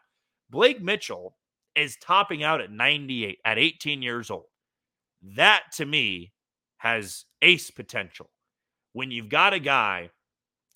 Blake 0.49 0.81
Mitchell 0.81 1.35
is 1.75 1.97
topping 1.97 2.43
out 2.43 2.61
at 2.61 2.71
98 2.71 3.37
at 3.45 3.59
18 3.59 4.01
years 4.01 4.31
old. 4.31 4.45
That 5.21 5.63
to 5.73 5.85
me 5.85 6.33
has 6.77 7.25
ace 7.41 7.71
potential. 7.71 8.29
When 8.93 9.11
you've 9.11 9.29
got 9.29 9.53
a 9.53 9.59
guy 9.59 10.09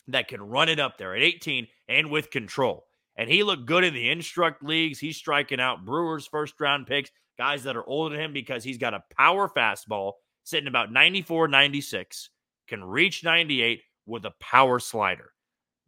that 0.08 0.28
can 0.28 0.42
run 0.42 0.70
it 0.70 0.80
up 0.80 0.98
there 0.98 1.16
at 1.16 1.22
18 1.22 1.68
and 1.88 2.10
with 2.10 2.30
control. 2.30 2.86
And 3.16 3.30
he 3.30 3.44
looked 3.44 3.66
good 3.66 3.84
in 3.84 3.94
the 3.94 4.10
instruct 4.10 4.64
leagues. 4.64 5.00
He's 5.00 5.18
striking 5.18 5.60
out 5.60 5.86
Brewers 5.86 6.28
first 6.28 6.60
round 6.60 6.88
picks, 6.88 7.12
guys 7.38 7.64
that 7.64 7.76
are 7.76 7.88
older 7.88 8.16
than 8.16 8.26
him 8.26 8.34
because 8.34 8.64
he's 8.64 8.78
got 8.78 8.94
a 8.94 9.04
power 9.18 9.48
fastball 9.48 10.14
sitting 10.44 10.68
about 10.68 10.92
94, 10.92 11.48
96, 11.48 12.30
can 12.68 12.84
reach 12.84 13.24
98 13.24 13.82
with 14.06 14.26
a 14.26 14.34
power 14.40 14.80
slider. 14.80 15.32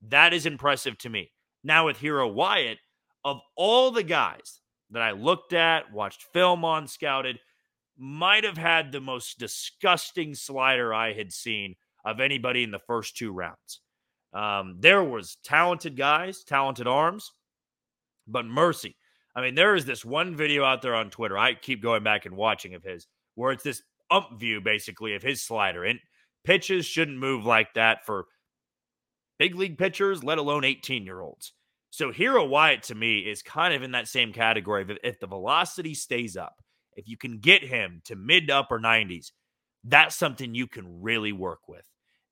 That 0.07 0.33
is 0.33 0.45
impressive 0.45 0.97
to 0.99 1.09
me. 1.09 1.31
Now, 1.63 1.87
with 1.87 1.97
Hiro 1.97 2.27
Wyatt, 2.27 2.77
of 3.23 3.39
all 3.57 3.91
the 3.91 4.03
guys 4.03 4.61
that 4.91 5.01
I 5.01 5.11
looked 5.11 5.51
at, 5.51 5.91
watched 5.91 6.23
film 6.31 6.63
on, 6.63 6.87
scouted, 6.87 7.39
might 7.97 8.43
have 8.43 8.57
had 8.57 8.91
the 8.91 9.01
most 9.01 9.39
disgusting 9.39 10.35
slider 10.35 10.93
I 10.93 11.13
had 11.13 11.31
seen 11.31 11.75
of 12.03 12.19
anybody 12.19 12.63
in 12.63 12.71
the 12.71 12.79
first 12.79 13.17
two 13.17 13.31
rounds. 13.31 13.81
Um, 14.33 14.77
there 14.79 15.03
was 15.03 15.37
talented 15.43 15.95
guys, 15.95 16.43
talented 16.43 16.87
arms, 16.87 17.31
but 18.27 18.45
mercy. 18.45 18.97
I 19.35 19.41
mean, 19.41 19.55
there 19.55 19.75
is 19.75 19.85
this 19.85 20.05
one 20.05 20.35
video 20.35 20.63
out 20.63 20.81
there 20.81 20.95
on 20.95 21.09
Twitter. 21.09 21.37
I 21.37 21.53
keep 21.53 21.81
going 21.81 22.03
back 22.03 22.25
and 22.25 22.35
watching 22.35 22.73
of 22.73 22.83
his, 22.83 23.07
where 23.35 23.51
it's 23.51 23.63
this 23.63 23.81
ump 24.11 24.39
view 24.39 24.61
basically 24.61 25.15
of 25.15 25.23
his 25.23 25.41
slider. 25.41 25.83
And 25.83 25.99
pitches 26.43 26.85
shouldn't 26.85 27.17
move 27.17 27.45
like 27.45 27.73
that 27.73 28.05
for 28.05 28.25
big 29.39 29.55
league 29.55 29.77
pitchers, 29.77 30.23
let 30.23 30.37
alone 30.37 30.63
18 30.63 31.05
year 31.05 31.21
olds. 31.21 31.53
So 31.89 32.11
Hiro 32.11 32.45
Wyatt 32.45 32.83
to 32.83 32.95
me 32.95 33.19
is 33.19 33.41
kind 33.41 33.73
of 33.73 33.83
in 33.83 33.91
that 33.91 34.07
same 34.07 34.33
category. 34.33 34.85
If 35.03 35.19
the 35.19 35.27
velocity 35.27 35.93
stays 35.93 36.35
up, 36.35 36.61
if 36.95 37.07
you 37.07 37.17
can 37.17 37.39
get 37.39 37.63
him 37.63 38.01
to 38.05 38.15
mid 38.15 38.47
to 38.47 38.57
upper 38.57 38.79
90s, 38.79 39.31
that's 39.83 40.15
something 40.15 40.55
you 40.55 40.67
can 40.67 41.01
really 41.01 41.31
work 41.31 41.67
with. 41.67 41.85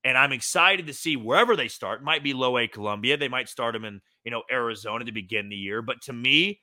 And 0.04 0.18
I'm 0.18 0.34
excited 0.34 0.88
to 0.88 0.94
see 0.94 1.16
wherever 1.16 1.56
they 1.56 1.70
start. 1.70 2.02
It 2.02 2.06
might 2.06 2.24
be 2.24 2.34
low 2.34 2.58
A 2.58 2.68
Columbia. 2.68 3.16
They 3.16 3.30
might 3.30 3.48
start 3.48 3.76
him 3.76 3.86
in, 3.86 4.02
you 4.26 4.32
know, 4.32 4.44
Arizona 4.52 5.06
to 5.06 5.12
begin 5.12 5.50
the 5.50 5.56
year. 5.56 5.82
But 5.82 6.02
to 6.04 6.14
me, 6.14 6.60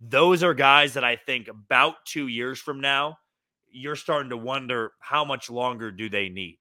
those 0.00 0.42
are 0.42 0.54
guys 0.54 0.94
that 0.94 1.04
I 1.04 1.16
think 1.16 1.48
about 1.48 1.94
two 2.06 2.28
years 2.28 2.60
from 2.60 2.80
now, 2.80 3.18
you're 3.70 3.96
starting 3.96 4.30
to 4.30 4.36
wonder 4.36 4.92
how 5.00 5.24
much 5.24 5.50
longer 5.50 5.90
do 5.90 6.08
they 6.08 6.28
need 6.28 6.58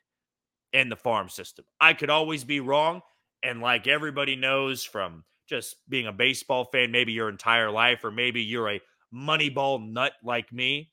in 0.72 0.90
the 0.90 0.96
farm 0.96 1.30
system. 1.30 1.66
I 1.80 1.94
could 1.94 2.10
always 2.10 2.44
be 2.44 2.60
wrong. 2.60 3.02
And 3.44 3.62
like 3.62 3.88
everybody 3.88 4.36
knows 4.36 4.84
from 4.84 5.26
just 5.48 5.76
being 5.88 6.08
a 6.08 6.14
baseball 6.14 6.66
fan, 6.66 6.92
maybe 6.92 7.12
your 7.12 7.30
entire 7.30 7.70
life, 7.70 8.04
or 8.04 8.12
maybe 8.12 8.42
you're 8.42 8.70
a 8.70 8.82
Moneyball 9.14 9.86
nut 9.92 10.14
like 10.24 10.52
me. 10.52 10.92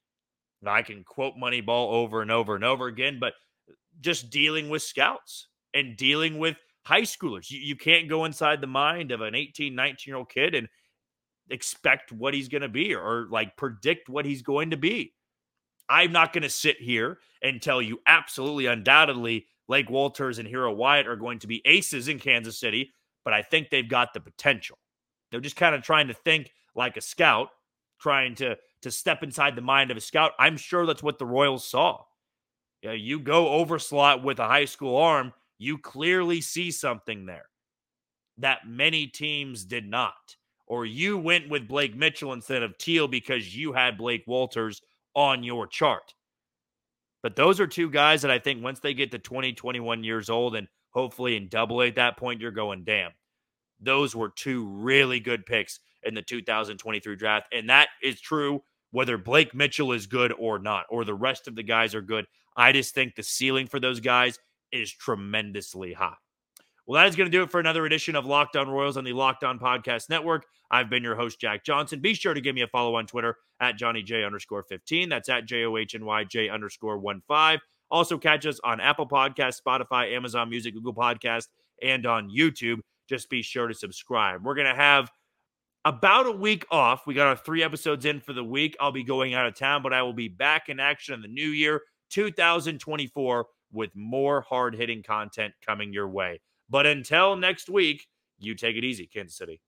I 0.66 0.82
can 0.82 1.04
quote 1.04 1.34
Moneyball 1.36 1.92
over 1.92 2.20
and 2.20 2.30
over 2.30 2.54
and 2.54 2.64
over 2.64 2.86
again, 2.86 3.18
but 3.18 3.32
uh, 3.68 3.72
just 4.00 4.30
dealing 4.30 4.68
with 4.68 4.82
scouts 4.82 5.48
and 5.72 5.96
dealing 5.96 6.38
with 6.38 6.56
high 6.84 7.02
schoolers. 7.02 7.50
You, 7.50 7.60
you 7.60 7.76
can't 7.76 8.08
go 8.08 8.24
inside 8.24 8.60
the 8.60 8.66
mind 8.66 9.10
of 9.10 9.22
an 9.22 9.34
18, 9.34 9.74
19 9.74 9.96
year 10.06 10.16
old 10.16 10.28
kid 10.28 10.54
and 10.54 10.68
expect 11.48 12.12
what 12.12 12.34
he's 12.34 12.48
going 12.48 12.62
to 12.62 12.68
be 12.68 12.94
or, 12.94 13.02
or 13.02 13.26
like 13.30 13.56
predict 13.56 14.08
what 14.08 14.26
he's 14.26 14.42
going 14.42 14.70
to 14.70 14.76
be. 14.76 15.14
I'm 15.88 16.12
not 16.12 16.32
going 16.32 16.42
to 16.42 16.50
sit 16.50 16.80
here 16.80 17.18
and 17.42 17.60
tell 17.60 17.82
you 17.82 18.00
absolutely, 18.06 18.66
undoubtedly, 18.66 19.46
Lake 19.66 19.88
Wolters 19.88 20.38
and 20.38 20.46
Hiro 20.46 20.72
Wyatt 20.72 21.06
are 21.06 21.16
going 21.16 21.38
to 21.40 21.46
be 21.46 21.62
aces 21.64 22.08
in 22.08 22.18
Kansas 22.18 22.58
City, 22.58 22.92
but 23.24 23.32
I 23.32 23.42
think 23.42 23.70
they've 23.70 23.88
got 23.88 24.12
the 24.12 24.20
potential. 24.20 24.78
They're 25.30 25.40
just 25.40 25.56
kind 25.56 25.74
of 25.74 25.82
trying 25.82 26.08
to 26.08 26.14
think 26.14 26.52
like 26.74 26.96
a 26.96 27.00
scout, 27.00 27.48
trying 28.00 28.34
to 28.36 28.56
to 28.82 28.90
step 28.90 29.22
inside 29.22 29.54
the 29.56 29.62
mind 29.62 29.90
of 29.90 29.96
a 29.96 30.00
scout. 30.00 30.32
I'm 30.38 30.56
sure 30.56 30.86
that's 30.86 31.02
what 31.02 31.18
the 31.18 31.26
Royals 31.26 31.66
saw. 31.66 32.04
Yeah, 32.82 32.92
you 32.92 33.20
go 33.20 33.48
over 33.48 33.78
slot 33.78 34.22
with 34.22 34.38
a 34.38 34.46
high 34.46 34.64
school 34.64 34.96
arm, 34.96 35.34
you 35.58 35.76
clearly 35.76 36.40
see 36.40 36.70
something 36.70 37.26
there 37.26 37.44
that 38.38 38.66
many 38.66 39.06
teams 39.06 39.64
did 39.64 39.86
not. 39.86 40.36
Or 40.66 40.86
you 40.86 41.18
went 41.18 41.48
with 41.48 41.68
Blake 41.68 41.96
Mitchell 41.96 42.32
instead 42.32 42.62
of 42.62 42.78
Teel 42.78 43.08
because 43.08 43.56
you 43.56 43.72
had 43.72 43.98
Blake 43.98 44.24
Wolters 44.26 44.80
on 45.14 45.42
your 45.42 45.66
chart. 45.66 46.14
But 47.22 47.36
those 47.36 47.60
are 47.60 47.66
two 47.66 47.90
guys 47.90 48.22
that 48.22 48.30
I 48.30 48.38
think 48.38 48.62
once 48.62 48.80
they 48.80 48.94
get 48.94 49.10
to 49.10 49.18
20, 49.18 49.52
21 49.52 50.04
years 50.04 50.30
old 50.30 50.56
and 50.56 50.68
hopefully 50.90 51.36
in 51.36 51.48
double 51.48 51.82
A 51.82 51.88
at 51.88 51.96
that 51.96 52.16
point, 52.16 52.40
you're 52.40 52.50
going, 52.50 52.84
damn. 52.84 53.10
Those 53.80 54.14
were 54.14 54.30
two 54.30 54.66
really 54.66 55.20
good 55.20 55.46
picks 55.46 55.80
in 56.02 56.14
the 56.14 56.22
2023 56.22 57.16
draft. 57.16 57.48
And 57.52 57.68
that 57.70 57.88
is 58.02 58.20
true 58.20 58.62
whether 58.92 59.18
Blake 59.18 59.54
Mitchell 59.54 59.92
is 59.92 60.06
good 60.06 60.32
or 60.38 60.58
not, 60.58 60.86
or 60.90 61.04
the 61.04 61.14
rest 61.14 61.46
of 61.46 61.54
the 61.54 61.62
guys 61.62 61.94
are 61.94 62.02
good. 62.02 62.26
I 62.56 62.72
just 62.72 62.94
think 62.94 63.14
the 63.14 63.22
ceiling 63.22 63.66
for 63.66 63.78
those 63.78 64.00
guys 64.00 64.38
is 64.72 64.92
tremendously 64.92 65.92
high. 65.92 66.16
Well, 66.86 67.00
that 67.00 67.08
is 67.08 67.14
going 67.14 67.30
to 67.30 67.36
do 67.36 67.42
it 67.44 67.50
for 67.50 67.60
another 67.60 67.86
edition 67.86 68.16
of 68.16 68.26
Locked 68.26 68.56
On 68.56 68.68
Royals 68.68 68.96
on 68.96 69.04
the 69.04 69.12
Locked 69.12 69.44
On 69.44 69.60
Podcast 69.60 70.10
Network. 70.10 70.44
I've 70.72 70.90
been 70.90 71.02
your 71.02 71.14
host, 71.14 71.40
Jack 71.40 71.64
Johnson. 71.64 72.00
Be 72.00 72.14
sure 72.14 72.34
to 72.34 72.40
give 72.40 72.54
me 72.54 72.62
a 72.62 72.66
follow 72.66 72.96
on 72.96 73.06
Twitter 73.06 73.36
at 73.60 73.76
Johnny 73.76 74.02
J 74.02 74.24
underscore 74.24 74.64
15. 74.64 75.08
That's 75.08 75.28
at 75.28 75.46
J 75.46 75.64
O 75.64 75.76
H 75.76 75.94
N 75.94 76.04
Y 76.04 76.24
J 76.24 76.48
underscore 76.48 76.98
1 76.98 77.22
5. 77.28 77.60
Also, 77.90 78.18
catch 78.18 78.46
us 78.46 78.60
on 78.62 78.80
Apple 78.80 79.06
Podcast, 79.06 79.60
Spotify, 79.64 80.14
Amazon 80.14 80.48
Music, 80.48 80.74
Google 80.74 80.94
Podcast, 80.94 81.48
and 81.82 82.06
on 82.06 82.30
YouTube. 82.30 82.80
Just 83.10 83.28
be 83.28 83.42
sure 83.42 83.66
to 83.66 83.74
subscribe. 83.74 84.44
We're 84.44 84.54
going 84.54 84.68
to 84.68 84.80
have 84.80 85.10
about 85.84 86.26
a 86.26 86.30
week 86.30 86.64
off. 86.70 87.08
We 87.08 87.14
got 87.14 87.26
our 87.26 87.34
three 87.34 87.60
episodes 87.60 88.04
in 88.04 88.20
for 88.20 88.32
the 88.32 88.44
week. 88.44 88.76
I'll 88.78 88.92
be 88.92 89.02
going 89.02 89.34
out 89.34 89.48
of 89.48 89.56
town, 89.56 89.82
but 89.82 89.92
I 89.92 90.00
will 90.02 90.12
be 90.12 90.28
back 90.28 90.68
in 90.68 90.78
action 90.78 91.14
in 91.14 91.20
the 91.20 91.26
new 91.26 91.48
year, 91.48 91.82
2024, 92.10 93.46
with 93.72 93.90
more 93.96 94.42
hard 94.42 94.76
hitting 94.76 95.02
content 95.02 95.54
coming 95.66 95.92
your 95.92 96.08
way. 96.08 96.40
But 96.68 96.86
until 96.86 97.34
next 97.34 97.68
week, 97.68 98.06
you 98.38 98.54
take 98.54 98.76
it 98.76 98.84
easy, 98.84 99.08
Kansas 99.12 99.36
City. 99.36 99.60